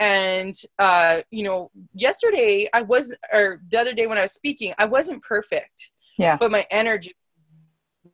and 0.00 0.56
uh, 0.78 1.20
you 1.30 1.44
know 1.44 1.70
yesterday 1.94 2.66
i 2.72 2.82
was 2.82 3.14
or 3.32 3.60
the 3.70 3.78
other 3.78 3.92
day 3.92 4.06
when 4.06 4.18
i 4.18 4.22
was 4.22 4.32
speaking 4.32 4.74
i 4.78 4.84
wasn't 4.84 5.22
perfect 5.22 5.90
yeah 6.18 6.36
but 6.40 6.50
my 6.50 6.66
energy 6.70 7.14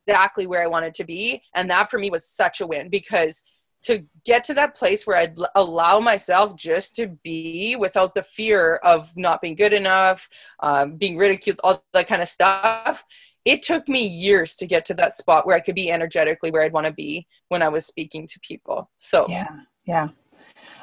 exactly 0.07 0.47
where 0.47 0.63
i 0.63 0.67
wanted 0.67 0.93
to 0.93 1.05
be 1.05 1.41
and 1.55 1.71
that 1.71 1.89
for 1.91 1.99
me 1.99 2.11
was 2.11 2.29
such 2.29 2.61
a 2.61 2.67
win 2.67 2.91
because 2.91 3.43
to 3.87 4.05
get 4.25 4.44
to 4.44 4.55
that 4.55 4.75
place 4.75 5.07
where 5.07 5.16
i'd 5.16 5.38
allow 5.55 5.99
myself 6.01 6.55
just 6.57 6.94
to 6.94 7.07
be 7.22 7.77
without 7.77 8.14
the 8.14 8.22
fear 8.22 8.77
of 8.77 9.11
not 9.16 9.40
being 9.40 9.55
good 9.55 9.72
enough 9.72 10.29
um, 10.62 10.96
being 10.96 11.16
ridiculed 11.16 11.61
all 11.64 11.83
that 11.92 12.09
kind 12.09 12.22
of 12.22 12.29
stuff 12.29 13.05
it 13.44 13.62
took 13.62 13.88
me 13.88 14.05
years 14.05 14.57
to 14.57 14.66
get 14.66 14.85
to 14.85 14.94
that 14.94 15.14
spot 15.14 15.46
where 15.46 15.57
i 15.57 15.61
could 15.61 15.75
be 15.75 15.90
energetically 15.90 16.51
where 16.51 16.62
i'd 16.62 16.72
want 16.72 16.87
to 16.87 16.92
be 16.92 17.27
when 17.49 17.62
i 17.62 17.68
was 17.68 17.87
speaking 17.87 18.27
to 18.27 18.40
people 18.40 18.90
so 18.99 19.27
yeah 19.29 19.61
yeah 19.85 20.09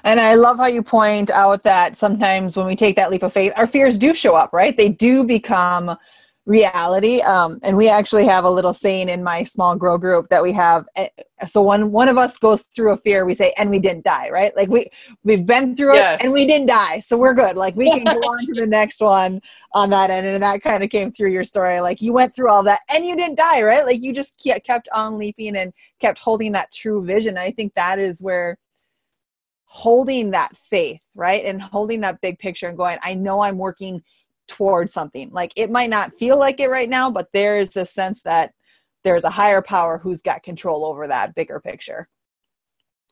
and 0.05 0.19
I 0.19 0.35
love 0.35 0.57
how 0.57 0.65
you 0.65 0.83
point 0.83 1.31
out 1.31 1.63
that 1.63 1.95
sometimes 1.95 2.57
when 2.57 2.65
we 2.65 2.75
take 2.75 2.97
that 2.97 3.09
leap 3.09 3.23
of 3.23 3.31
faith, 3.31 3.53
our 3.55 3.65
fears 3.65 3.97
do 3.97 4.13
show 4.13 4.35
up, 4.35 4.51
right? 4.51 4.75
They 4.75 4.89
do 4.89 5.23
become 5.23 5.95
reality. 6.45 7.21
Um, 7.21 7.60
and 7.63 7.77
we 7.77 7.88
actually 7.88 8.25
have 8.25 8.43
a 8.43 8.49
little 8.49 8.73
saying 8.73 9.08
in 9.08 9.23
my 9.23 9.43
small 9.43 9.75
grow 9.77 9.97
group 9.97 10.27
that 10.29 10.43
we 10.43 10.51
have. 10.53 10.86
eh, 10.95 11.08
So 11.45 11.62
when 11.62 11.91
one 11.91 12.10
of 12.10 12.17
us 12.17 12.38
goes 12.38 12.63
through 12.63 12.91
a 12.91 12.97
fear, 12.97 13.25
we 13.25 13.34
say, 13.34 13.53
"And 13.58 13.69
we 13.69 13.79
didn't 13.79 14.03
die," 14.03 14.29
right? 14.29 14.56
Like 14.56 14.69
we 14.69 14.89
we've 15.23 15.45
been 15.45 15.75
through 15.75 15.95
Yes. 15.95 16.19
it 16.19 16.25
and 16.25 16.34
we 16.34 16.45
didn't 16.45 16.67
die, 16.67 16.99
so 16.99 17.17
we're 17.17 17.34
good. 17.34 17.56
Like 17.56 17.75
we 17.75 17.89
can 17.91 18.10
go 18.10 18.17
on 18.34 18.45
to 18.47 18.53
the 18.56 18.67
next 18.67 18.99
one 19.01 19.39
on 19.73 19.89
that 19.91 20.10
end. 20.10 20.27
And 20.27 20.43
that 20.43 20.62
kind 20.62 20.84
of 20.84 20.89
came 20.89 21.12
through 21.12 21.32
your 21.32 21.43
story. 21.45 21.79
Like 21.79 22.01
you 22.01 22.12
went 22.13 22.36
through 22.36 22.49
all 22.49 22.63
that 22.63 22.82
and 22.89 23.06
you 23.06 23.15
didn't 23.15 23.38
die, 23.38 23.62
right? 23.63 23.86
Like 23.86 24.01
you 24.01 24.13
just 24.13 24.34
ke- 24.38 24.63
kept 24.63 24.89
on 24.93 25.17
leaping 25.17 25.56
and 25.58 25.73
kept 25.99 26.19
holding 26.19 26.51
that 26.53 26.71
true 26.73 27.03
vision. 27.06 27.38
I 27.38 27.51
think 27.51 27.73
that 27.75 27.99
is 27.99 28.21
where 28.21 28.58
holding 29.65 30.29
that 30.32 30.56
faith, 30.58 31.01
right? 31.15 31.43
And 31.45 31.62
holding 31.62 32.01
that 32.01 32.21
big 32.21 32.38
picture 32.38 32.67
and 32.67 32.77
going, 32.77 32.99
I 33.01 33.13
know 33.15 33.41
I'm 33.41 33.58
working 33.58 34.01
towards 34.47 34.93
something. 34.93 35.29
Like 35.32 35.53
it 35.56 35.69
might 35.69 35.89
not 35.89 36.13
feel 36.17 36.38
like 36.38 36.60
it 36.60 36.69
right 36.69 36.89
now, 36.89 37.10
but 37.10 37.29
there's 37.34 37.69
this 37.69 37.91
sense 37.91 38.21
that 38.21 38.53
there's 39.03 39.23
a 39.23 39.29
higher 39.29 39.62
power 39.62 39.97
who's 39.97 40.21
got 40.21 40.43
control 40.43 40.86
over 40.86 41.08
that 41.08 41.36
bigger 41.36 41.60
picture. 41.60 42.08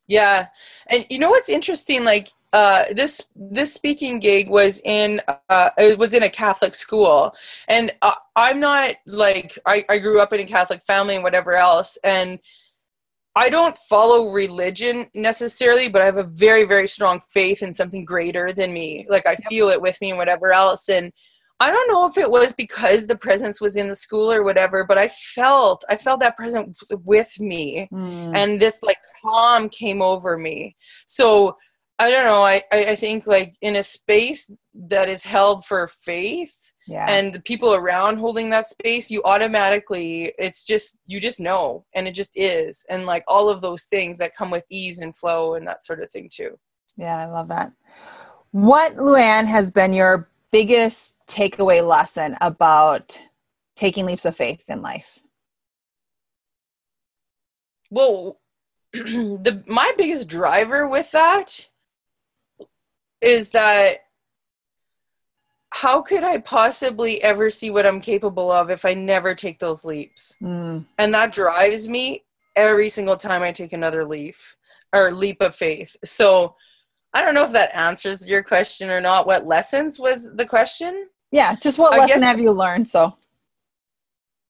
Yeah, 0.07 0.47
and 0.87 1.05
you 1.09 1.19
know 1.19 1.29
what's 1.29 1.49
interesting? 1.49 2.03
Like 2.03 2.31
uh, 2.53 2.85
this 2.93 3.21
this 3.35 3.73
speaking 3.73 4.19
gig 4.19 4.49
was 4.49 4.81
in 4.83 5.21
uh, 5.49 5.69
it 5.77 5.97
was 5.97 6.13
in 6.13 6.23
a 6.23 6.29
Catholic 6.29 6.75
school, 6.75 7.33
and 7.69 7.91
uh, 8.01 8.13
I'm 8.35 8.59
not 8.59 8.95
like 9.05 9.57
I, 9.65 9.85
I 9.87 9.99
grew 9.99 10.19
up 10.19 10.33
in 10.33 10.41
a 10.41 10.45
Catholic 10.45 10.83
family 10.83 11.15
and 11.15 11.23
whatever 11.23 11.55
else, 11.55 11.97
and 12.03 12.39
I 13.35 13.49
don't 13.49 13.77
follow 13.89 14.29
religion 14.29 15.07
necessarily, 15.13 15.87
but 15.87 16.01
I 16.01 16.05
have 16.05 16.17
a 16.17 16.23
very 16.23 16.65
very 16.65 16.87
strong 16.87 17.21
faith 17.29 17.63
in 17.63 17.71
something 17.71 18.05
greater 18.05 18.51
than 18.51 18.73
me. 18.73 19.05
Like 19.09 19.25
I 19.25 19.35
feel 19.35 19.69
it 19.69 19.81
with 19.81 19.99
me 20.01 20.09
and 20.09 20.17
whatever 20.17 20.51
else, 20.53 20.89
and 20.89 21.11
I 21.61 21.69
don't 21.69 21.87
know 21.89 22.07
if 22.07 22.17
it 22.17 22.29
was 22.29 22.53
because 22.53 23.05
the 23.05 23.15
presence 23.15 23.61
was 23.61 23.77
in 23.77 23.87
the 23.87 23.95
school 23.95 24.31
or 24.31 24.41
whatever, 24.41 24.83
but 24.83 24.97
I 24.97 25.09
felt 25.35 25.85
I 25.89 25.95
felt 25.95 26.19
that 26.21 26.35
presence 26.35 26.81
with 27.05 27.39
me. 27.39 27.87
Hmm. 27.91 28.35
And 28.35 28.59
this 28.59 28.81
like 28.81 28.97
calm 29.21 29.69
came 29.69 30.01
over 30.01 30.37
me. 30.37 30.75
So 31.05 31.55
i 32.01 32.09
don't 32.09 32.25
know 32.25 32.43
I, 32.43 32.63
I 32.71 32.95
think 32.95 33.27
like 33.27 33.55
in 33.61 33.75
a 33.77 33.83
space 33.83 34.51
that 34.73 35.09
is 35.09 35.23
held 35.23 35.65
for 35.65 35.87
faith 35.87 36.55
yeah. 36.87 37.05
and 37.09 37.33
the 37.33 37.39
people 37.39 37.73
around 37.73 38.17
holding 38.17 38.49
that 38.49 38.65
space 38.65 39.11
you 39.11 39.21
automatically 39.23 40.33
it's 40.37 40.65
just 40.65 40.97
you 41.05 41.19
just 41.19 41.39
know 41.39 41.85
and 41.93 42.07
it 42.07 42.13
just 42.13 42.31
is 42.35 42.85
and 42.89 43.05
like 43.05 43.23
all 43.27 43.49
of 43.49 43.61
those 43.61 43.83
things 43.83 44.17
that 44.17 44.35
come 44.35 44.51
with 44.51 44.65
ease 44.69 44.99
and 44.99 45.15
flow 45.15 45.55
and 45.55 45.67
that 45.67 45.85
sort 45.85 46.01
of 46.01 46.11
thing 46.11 46.29
too 46.29 46.57
Yeah, 46.97 47.17
I 47.17 47.25
love 47.25 47.47
that. 47.49 47.71
What, 48.51 48.95
Luann, 48.97 49.45
has 49.45 49.71
been 49.71 49.93
your 49.93 50.29
biggest 50.51 51.15
takeaway 51.27 51.85
lesson 51.85 52.35
about 52.41 53.17
taking 53.77 54.05
leaps 54.05 54.25
of 54.25 54.35
faith 54.35 54.61
in 54.67 54.81
life? 54.81 55.17
well 57.89 58.39
the 58.93 59.63
my 59.67 59.93
biggest 59.97 60.27
driver 60.27 60.87
with 60.87 61.11
that 61.11 61.67
is 63.21 63.49
that 63.49 63.99
how 65.73 66.01
could 66.01 66.23
i 66.23 66.37
possibly 66.37 67.21
ever 67.23 67.49
see 67.49 67.69
what 67.69 67.85
i'm 67.85 68.01
capable 68.01 68.51
of 68.51 68.69
if 68.69 68.83
i 68.85 68.93
never 68.93 69.33
take 69.33 69.59
those 69.59 69.85
leaps? 69.85 70.35
Mm, 70.41 70.85
and 70.97 71.13
that 71.13 71.33
drives 71.33 71.87
me 71.87 72.23
every 72.55 72.89
single 72.89 73.15
time 73.17 73.41
i 73.41 73.51
take 73.51 73.73
another 73.73 74.05
leap 74.05 74.35
or 74.93 75.11
leap 75.11 75.39
of 75.41 75.55
faith. 75.55 75.95
So 76.03 76.55
i 77.13 77.21
don't 77.21 77.33
know 77.33 77.45
if 77.45 77.51
that 77.53 77.75
answers 77.75 78.27
your 78.27 78.43
question 78.43 78.89
or 78.89 78.99
not. 79.01 79.25
What 79.27 79.45
lessons 79.47 79.99
was 79.99 80.29
the 80.35 80.45
question? 80.45 81.07
Yeah, 81.31 81.55
just 81.55 81.77
what 81.77 81.93
I 81.93 81.99
lesson 81.99 82.19
guess- 82.19 82.27
have 82.27 82.39
you 82.39 82.51
learned? 82.51 82.89
So, 82.89 83.15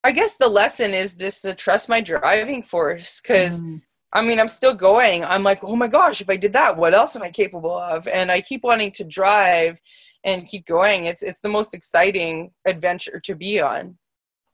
i 0.04 0.12
guess 0.12 0.34
the 0.36 0.48
lesson 0.48 0.96
is 0.96 1.16
just 1.16 1.44
to 1.44 1.54
trust 1.54 1.88
my 1.88 2.02
driving 2.02 2.64
force 2.64 3.22
because 3.22 3.62
Mm, 3.62 3.82
I 4.14 4.22
mean, 4.22 4.40
I'm 4.40 4.48
still 4.50 4.74
going. 4.74 5.24
I'm 5.24 5.44
like, 5.44 5.64
oh 5.64 5.76
my 5.76 5.88
gosh, 5.88 6.22
if 6.22 6.30
I 6.30 6.36
did 6.36 6.54
that, 6.54 6.76
what 6.76 6.94
else 6.94 7.16
am 7.16 7.22
I 7.22 7.32
capable 7.32 7.78
of? 7.78 8.08
And 8.08 8.32
I 8.32 8.42
keep 8.42 8.64
wanting 8.64 8.92
to 8.94 9.04
drive 9.04 9.80
and 10.24 10.48
keep 10.48 10.66
going. 10.66 11.06
It's 11.06 11.22
it's 11.22 11.40
the 11.42 11.50
most 11.50 11.74
exciting 11.74 12.52
adventure 12.66 13.20
to 13.22 13.36
be 13.36 13.60
on. 13.62 13.98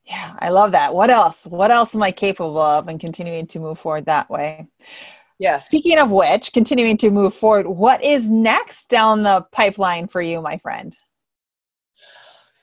yeah, 0.06 0.36
I 0.40 0.50
love 0.50 0.72
that. 0.72 0.94
What 0.94 1.10
else? 1.10 1.46
What 1.46 1.72
else 1.72 1.94
am 1.94 2.04
I 2.04 2.12
capable 2.12 2.60
of? 2.60 2.88
And 2.88 3.00
continuing 3.00 3.48
to 3.48 3.60
move 3.60 3.80
forward 3.80 4.06
that 4.06 4.30
way. 4.30 4.68
Yes. 5.40 5.66
Speaking 5.66 6.00
of 6.00 6.12
which, 6.12 6.54
continuing 6.54 6.98
to 6.98 7.12
move 7.12 7.34
forward, 7.34 7.68
what 7.68 8.04
is 8.04 8.30
next 8.30 8.90
down 8.90 9.24
the 9.24 9.46
pipeline 9.52 10.08
for 10.08 10.22
you, 10.22 10.42
my 10.42 10.58
friend? 10.58 10.96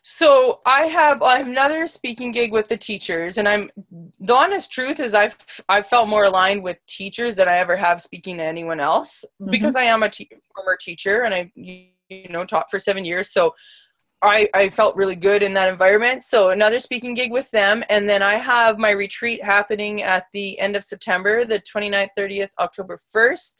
So 0.06 0.60
I 0.66 0.82
have 0.82 1.22
another 1.22 1.86
speaking 1.86 2.30
gig 2.30 2.52
with 2.52 2.68
the 2.68 2.76
teachers, 2.76 3.38
and 3.38 3.48
I'm 3.48 3.70
the 4.20 4.34
honest 4.34 4.70
truth 4.70 5.00
is 5.00 5.14
I've 5.14 5.34
I've 5.66 5.86
felt 5.86 6.10
more 6.10 6.24
aligned 6.24 6.62
with 6.62 6.76
teachers 6.86 7.36
than 7.36 7.48
I 7.48 7.56
ever 7.56 7.74
have 7.74 8.02
speaking 8.02 8.36
to 8.36 8.42
anyone 8.42 8.80
else 8.80 9.24
mm-hmm. 9.40 9.50
because 9.50 9.76
I 9.76 9.84
am 9.84 10.02
a 10.02 10.10
te- 10.10 10.28
former 10.54 10.76
teacher 10.78 11.22
and 11.22 11.32
I 11.32 11.50
you 11.54 12.28
know 12.28 12.44
taught 12.44 12.70
for 12.70 12.78
seven 12.78 13.06
years. 13.06 13.32
So 13.32 13.54
I 14.20 14.46
I 14.52 14.68
felt 14.68 14.94
really 14.94 15.16
good 15.16 15.42
in 15.42 15.54
that 15.54 15.70
environment. 15.70 16.22
So 16.22 16.50
another 16.50 16.80
speaking 16.80 17.14
gig 17.14 17.32
with 17.32 17.50
them, 17.50 17.82
and 17.88 18.06
then 18.06 18.22
I 18.22 18.34
have 18.34 18.76
my 18.76 18.90
retreat 18.90 19.42
happening 19.42 20.02
at 20.02 20.26
the 20.34 20.60
end 20.60 20.76
of 20.76 20.84
September, 20.84 21.46
the 21.46 21.60
29th, 21.60 22.10
30th, 22.18 22.50
October 22.58 23.00
1st. 23.16 23.54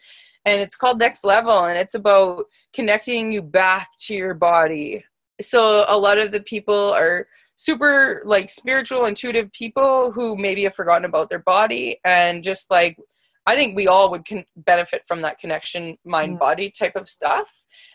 And 0.45 0.61
it's 0.61 0.77
called 0.77 0.99
Next 0.99 1.25
Level, 1.25 1.65
and 1.65 1.79
it's 1.79 1.95
about 1.95 2.45
connecting 2.75 3.33
you 3.33 3.41
back 3.41 3.89
to 4.01 4.15
your 4.15 4.35
body 4.35 5.03
so 5.41 5.85
a 5.89 5.99
lot 5.99 6.19
of 6.19 6.33
the 6.33 6.41
people 6.41 6.93
are 6.93 7.27
super 7.57 8.23
like 8.25 8.49
spiritual 8.49 9.07
intuitive 9.07 9.51
people 9.53 10.11
who 10.11 10.37
maybe 10.37 10.65
have 10.65 10.75
forgotten 10.75 11.05
about 11.05 11.29
their 11.29 11.39
body 11.41 11.99
and 12.05 12.43
just 12.43 12.71
like 12.71 12.99
i 13.47 13.55
think 13.55 13.77
we 13.77 13.87
all 13.87 14.11
would 14.11 14.27
con- 14.27 14.45
benefit 14.57 15.03
from 15.07 15.23
that 15.23 15.39
connection 15.39 15.97
mind 16.05 16.37
Mm. 16.37 16.41
body 16.41 16.71
type 16.71 16.97
of 16.97 17.09
stuff. 17.09 17.49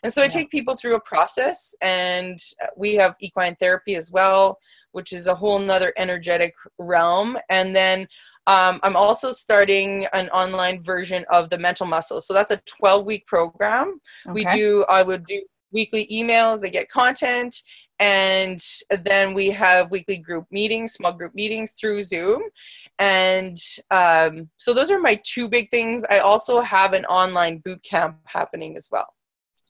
And 0.04 0.14
so 0.14 0.22
i 0.22 0.28
take 0.28 0.50
people 0.50 0.76
through 0.78 0.96
a 0.96 1.02
process 1.02 1.76
and 1.82 2.38
we 2.78 2.96
have 2.96 3.16
equine 3.20 3.56
therapy 3.56 3.96
as 3.96 4.12
well 4.12 4.58
which 4.92 5.14
is 5.14 5.28
a 5.28 5.36
whole 5.36 5.60
nother 5.60 5.94
energetic 5.98 6.54
realm. 6.80 7.38
And 7.50 7.76
then 7.76 8.08
um, 8.48 8.80
i'm 8.82 8.96
also 8.96 9.32
starting 9.32 10.08
an 10.14 10.30
online 10.30 10.82
version 10.82 11.26
of 11.32 11.50
the 11.50 11.58
mental 11.58 11.86
muscle. 11.86 12.22
So 12.22 12.34
that's 12.34 12.52
a 12.52 12.62
12 12.66 13.06
week 13.06 13.28
program. 13.28 14.00
We 14.34 14.46
do 14.46 14.86
i 14.90 15.04
would 15.04 15.26
do 15.26 15.42
weekly 15.72 16.08
emails 16.12 16.62
they 16.62 16.70
get 16.70 16.90
content 16.90 17.64
and 18.00 18.64
then 19.04 19.34
we 19.34 19.50
have 19.52 19.92
weekly 19.92 20.18
group 20.18 20.46
meetings 20.52 20.94
small 20.94 21.12
group 21.12 21.36
meetings 21.36 21.74
through 21.74 22.04
zoom. 22.04 22.42
And 22.98 23.58
um, 23.92 24.50
so 24.58 24.74
those 24.74 24.90
are 24.90 25.00
my 25.00 25.20
two 25.24 25.50
big 25.50 25.70
things. 25.70 26.06
I 26.10 26.20
also 26.20 26.62
have 26.62 26.94
an 26.94 27.06
online 27.06 27.60
boot 27.60 27.84
camp 27.84 28.18
happening 28.26 28.78
as 28.78 28.88
well 28.92 29.08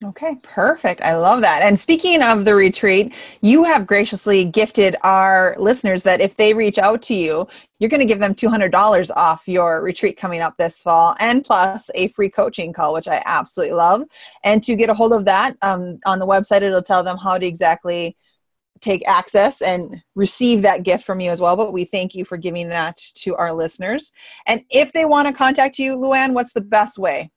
Okay, 0.02 0.38
perfect. 0.44 1.02
I 1.02 1.18
love 1.18 1.42
that. 1.42 1.62
And 1.62 1.78
speaking 1.78 2.22
of 2.24 2.46
the 2.46 2.56
retreat, 2.56 3.14
you 3.42 3.66
have 3.66 3.86
graciously 3.86 4.46
gifted 4.46 4.96
our 5.04 5.56
listeners 5.60 6.04
that 6.04 6.22
if 6.22 6.38
they 6.38 6.54
reach 6.54 6.78
out 6.78 7.02
to 7.04 7.14
you, 7.14 7.46
you're 7.80 7.90
going 7.90 8.00
to 8.00 8.06
give 8.06 8.20
them 8.20 8.34
$200 8.34 9.12
off 9.18 9.46
your 9.46 9.82
retreat 9.82 10.16
coming 10.16 10.40
up 10.40 10.56
this 10.56 10.82
fall 10.82 11.18
and 11.20 11.44
plus 11.44 11.92
a 11.96 12.08
free 12.10 12.30
coaching 12.30 12.72
call, 12.72 12.94
which 12.94 13.10
I 13.10 13.22
absolutely 13.26 13.76
love. 13.76 14.04
And 14.46 14.64
to 14.64 14.78
get 14.78 14.90
a 14.90 14.94
hold 14.94 15.12
of 15.12 15.26
that 15.26 15.58
um, 15.64 16.00
on 16.06 16.18
the 16.18 16.28
website, 16.28 16.62
it'll 16.62 16.82
tell 16.82 17.04
them 17.04 17.18
how 17.18 17.38
to 17.38 17.46
exactly 17.46 18.16
take 18.80 19.06
access 19.06 19.62
and 19.62 20.02
receive 20.16 20.62
that 20.62 20.84
gift 20.84 21.04
from 21.04 21.20
you 21.20 21.30
as 21.30 21.42
well. 21.42 21.58
But 21.58 21.74
we 21.74 21.84
thank 21.84 22.16
you 22.16 22.24
for 22.24 22.38
giving 22.38 22.70
that 22.70 22.98
to 23.16 23.36
our 23.36 23.52
listeners. 23.52 24.14
And 24.48 24.64
if 24.70 24.94
they 24.94 25.04
want 25.04 25.28
to 25.28 25.34
contact 25.34 25.78
you, 25.78 25.98
Luann, 25.98 26.34
what's 26.34 26.54
the 26.54 26.62
best 26.62 26.98
way? 26.98 27.32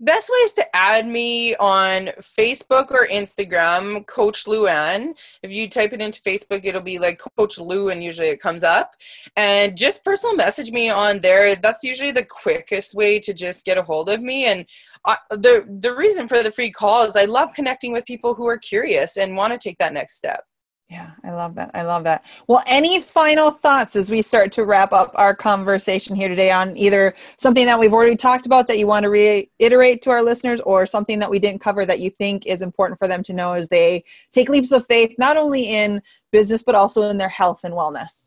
Best 0.00 0.30
way 0.30 0.38
is 0.44 0.52
to 0.52 0.76
add 0.76 1.08
me 1.08 1.56
on 1.56 2.10
Facebook 2.20 2.92
or 2.92 3.08
Instagram, 3.08 4.06
Coach 4.06 4.44
Luann. 4.44 5.14
If 5.42 5.50
you 5.50 5.68
type 5.68 5.92
it 5.92 6.00
into 6.00 6.22
Facebook, 6.22 6.64
it'll 6.64 6.80
be 6.80 7.00
like 7.00 7.20
Coach 7.36 7.58
Lou, 7.58 7.88
and 7.88 8.02
usually 8.02 8.28
it 8.28 8.40
comes 8.40 8.62
up. 8.62 8.92
And 9.36 9.76
just 9.76 10.04
personal 10.04 10.36
message 10.36 10.70
me 10.70 10.88
on 10.88 11.20
there. 11.20 11.56
That's 11.56 11.82
usually 11.82 12.12
the 12.12 12.24
quickest 12.24 12.94
way 12.94 13.18
to 13.18 13.34
just 13.34 13.66
get 13.66 13.76
a 13.76 13.82
hold 13.82 14.08
of 14.08 14.22
me. 14.22 14.44
And 14.44 14.66
I, 15.04 15.16
the 15.30 15.64
the 15.80 15.94
reason 15.94 16.28
for 16.28 16.44
the 16.44 16.52
free 16.52 16.70
call 16.70 17.02
is 17.02 17.16
I 17.16 17.24
love 17.24 17.52
connecting 17.52 17.92
with 17.92 18.06
people 18.06 18.34
who 18.34 18.46
are 18.46 18.58
curious 18.58 19.16
and 19.16 19.36
want 19.36 19.52
to 19.52 19.58
take 19.58 19.78
that 19.78 19.92
next 19.92 20.16
step. 20.16 20.44
Yeah, 20.90 21.10
I 21.22 21.32
love 21.32 21.54
that. 21.56 21.70
I 21.74 21.82
love 21.82 22.02
that. 22.04 22.24
Well, 22.46 22.62
any 22.66 23.02
final 23.02 23.50
thoughts 23.50 23.94
as 23.94 24.10
we 24.10 24.22
start 24.22 24.50
to 24.52 24.64
wrap 24.64 24.90
up 24.90 25.12
our 25.16 25.34
conversation 25.34 26.16
here 26.16 26.30
today 26.30 26.50
on 26.50 26.74
either 26.78 27.14
something 27.36 27.66
that 27.66 27.78
we've 27.78 27.92
already 27.92 28.16
talked 28.16 28.46
about 28.46 28.66
that 28.68 28.78
you 28.78 28.86
want 28.86 29.02
to 29.02 29.10
reiterate 29.10 30.00
to 30.02 30.10
our 30.10 30.22
listeners 30.22 30.60
or 30.62 30.86
something 30.86 31.18
that 31.18 31.30
we 31.30 31.38
didn't 31.38 31.60
cover 31.60 31.84
that 31.84 32.00
you 32.00 32.08
think 32.08 32.46
is 32.46 32.62
important 32.62 32.98
for 32.98 33.06
them 33.06 33.22
to 33.24 33.34
know 33.34 33.52
as 33.52 33.68
they 33.68 34.02
take 34.32 34.48
leaps 34.48 34.72
of 34.72 34.86
faith, 34.86 35.14
not 35.18 35.36
only 35.36 35.64
in 35.64 36.00
business, 36.32 36.62
but 36.62 36.74
also 36.74 37.02
in 37.02 37.18
their 37.18 37.28
health 37.28 37.64
and 37.64 37.74
wellness? 37.74 38.26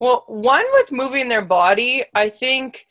Well, 0.00 0.24
one 0.26 0.64
with 0.72 0.90
moving 0.90 1.28
their 1.28 1.44
body, 1.44 2.04
I 2.12 2.28
think 2.28 2.88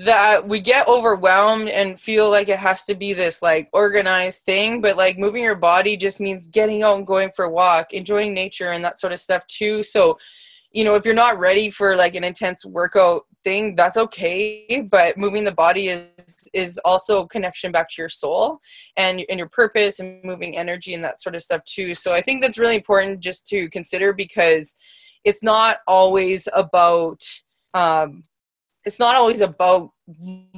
that 0.00 0.48
we 0.48 0.60
get 0.60 0.88
overwhelmed 0.88 1.68
and 1.68 2.00
feel 2.00 2.30
like 2.30 2.48
it 2.48 2.58
has 2.58 2.86
to 2.86 2.94
be 2.94 3.12
this 3.12 3.42
like 3.42 3.68
organized 3.74 4.42
thing 4.44 4.80
but 4.80 4.96
like 4.96 5.18
moving 5.18 5.42
your 5.42 5.54
body 5.54 5.94
just 5.94 6.20
means 6.20 6.48
getting 6.48 6.82
out 6.82 6.96
and 6.96 7.06
going 7.06 7.30
for 7.36 7.44
a 7.44 7.50
walk 7.50 7.92
enjoying 7.92 8.32
nature 8.32 8.70
and 8.70 8.82
that 8.82 8.98
sort 8.98 9.12
of 9.12 9.20
stuff 9.20 9.46
too. 9.46 9.82
So 9.82 10.16
you 10.72 10.84
know 10.84 10.94
if 10.94 11.04
you're 11.04 11.12
not 11.12 11.38
ready 11.38 11.68
for 11.70 11.96
like 11.96 12.14
an 12.14 12.24
intense 12.24 12.64
workout 12.64 13.26
thing 13.42 13.74
that's 13.74 13.96
okay 13.96 14.86
but 14.90 15.18
moving 15.18 15.44
the 15.44 15.52
body 15.52 15.88
is 15.88 16.48
is 16.54 16.78
also 16.84 17.26
connection 17.26 17.72
back 17.72 17.88
to 17.90 18.00
your 18.00 18.08
soul 18.08 18.58
and 18.96 19.22
and 19.28 19.38
your 19.38 19.48
purpose 19.48 19.98
and 19.98 20.22
moving 20.24 20.56
energy 20.56 20.94
and 20.94 21.04
that 21.04 21.20
sort 21.20 21.34
of 21.34 21.42
stuff 21.42 21.62
too. 21.64 21.94
So 21.94 22.14
i 22.14 22.22
think 22.22 22.40
that's 22.40 22.58
really 22.58 22.76
important 22.76 23.20
just 23.20 23.46
to 23.48 23.68
consider 23.68 24.14
because 24.14 24.76
it's 25.24 25.42
not 25.42 25.78
always 25.86 26.48
about 26.54 27.22
um 27.74 28.22
it's 28.90 28.98
not 28.98 29.14
always 29.14 29.40
about 29.40 29.90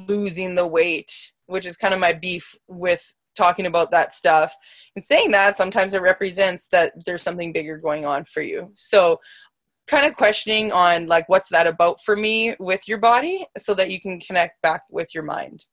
losing 0.08 0.54
the 0.54 0.66
weight 0.66 1.12
which 1.52 1.66
is 1.66 1.76
kind 1.76 1.92
of 1.92 2.00
my 2.00 2.14
beef 2.14 2.54
with 2.66 3.14
talking 3.36 3.66
about 3.66 3.90
that 3.90 4.14
stuff. 4.14 4.54
And 4.96 5.04
saying 5.04 5.30
that 5.32 5.56
sometimes 5.56 5.94
it 5.94 6.02
represents 6.02 6.66
that 6.72 6.92
there's 7.04 7.22
something 7.22 7.52
bigger 7.52 7.76
going 7.76 8.06
on 8.06 8.24
for 8.24 8.40
you. 8.40 8.72
So 8.74 9.20
kind 9.86 10.06
of 10.06 10.16
questioning 10.16 10.72
on 10.72 11.06
like 11.06 11.28
what's 11.28 11.50
that 11.50 11.66
about 11.66 11.98
for 12.04 12.16
me 12.16 12.56
with 12.58 12.88
your 12.88 12.98
body 12.98 13.46
so 13.58 13.74
that 13.74 13.90
you 13.90 14.00
can 14.00 14.18
connect 14.20 14.62
back 14.62 14.82
with 14.90 15.14
your 15.14 15.24
mind 15.24 15.66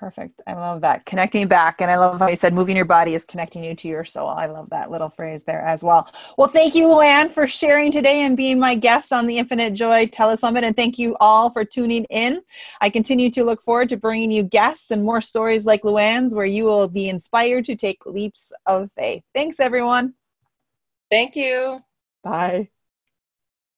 Perfect. 0.00 0.40
I 0.46 0.54
love 0.54 0.80
that. 0.80 1.04
Connecting 1.04 1.46
back. 1.46 1.82
And 1.82 1.90
I 1.90 1.98
love 1.98 2.18
how 2.18 2.30
you 2.30 2.34
said 2.34 2.54
moving 2.54 2.74
your 2.74 2.86
body 2.86 3.14
is 3.14 3.22
connecting 3.22 3.62
you 3.62 3.74
to 3.74 3.86
your 3.86 4.06
soul. 4.06 4.28
I 4.28 4.46
love 4.46 4.70
that 4.70 4.90
little 4.90 5.10
phrase 5.10 5.44
there 5.44 5.60
as 5.60 5.84
well. 5.84 6.10
Well, 6.38 6.48
thank 6.48 6.74
you, 6.74 6.86
Luann, 6.86 7.30
for 7.30 7.46
sharing 7.46 7.92
today 7.92 8.22
and 8.22 8.34
being 8.34 8.58
my 8.58 8.74
guest 8.74 9.12
on 9.12 9.26
the 9.26 9.36
Infinite 9.36 9.74
Joy 9.74 10.06
Telesummit. 10.06 10.62
And 10.62 10.74
thank 10.74 10.98
you 10.98 11.18
all 11.20 11.50
for 11.50 11.66
tuning 11.66 12.04
in. 12.04 12.40
I 12.80 12.88
continue 12.88 13.28
to 13.32 13.44
look 13.44 13.60
forward 13.62 13.90
to 13.90 13.98
bringing 13.98 14.30
you 14.30 14.42
guests 14.42 14.90
and 14.90 15.04
more 15.04 15.20
stories 15.20 15.66
like 15.66 15.82
Luann's 15.82 16.34
where 16.34 16.46
you 16.46 16.64
will 16.64 16.88
be 16.88 17.10
inspired 17.10 17.66
to 17.66 17.76
take 17.76 18.06
leaps 18.06 18.52
of 18.64 18.90
faith. 18.96 19.22
Thanks, 19.34 19.60
everyone. 19.60 20.14
Thank 21.10 21.36
you. 21.36 21.80
Bye. 22.24 22.70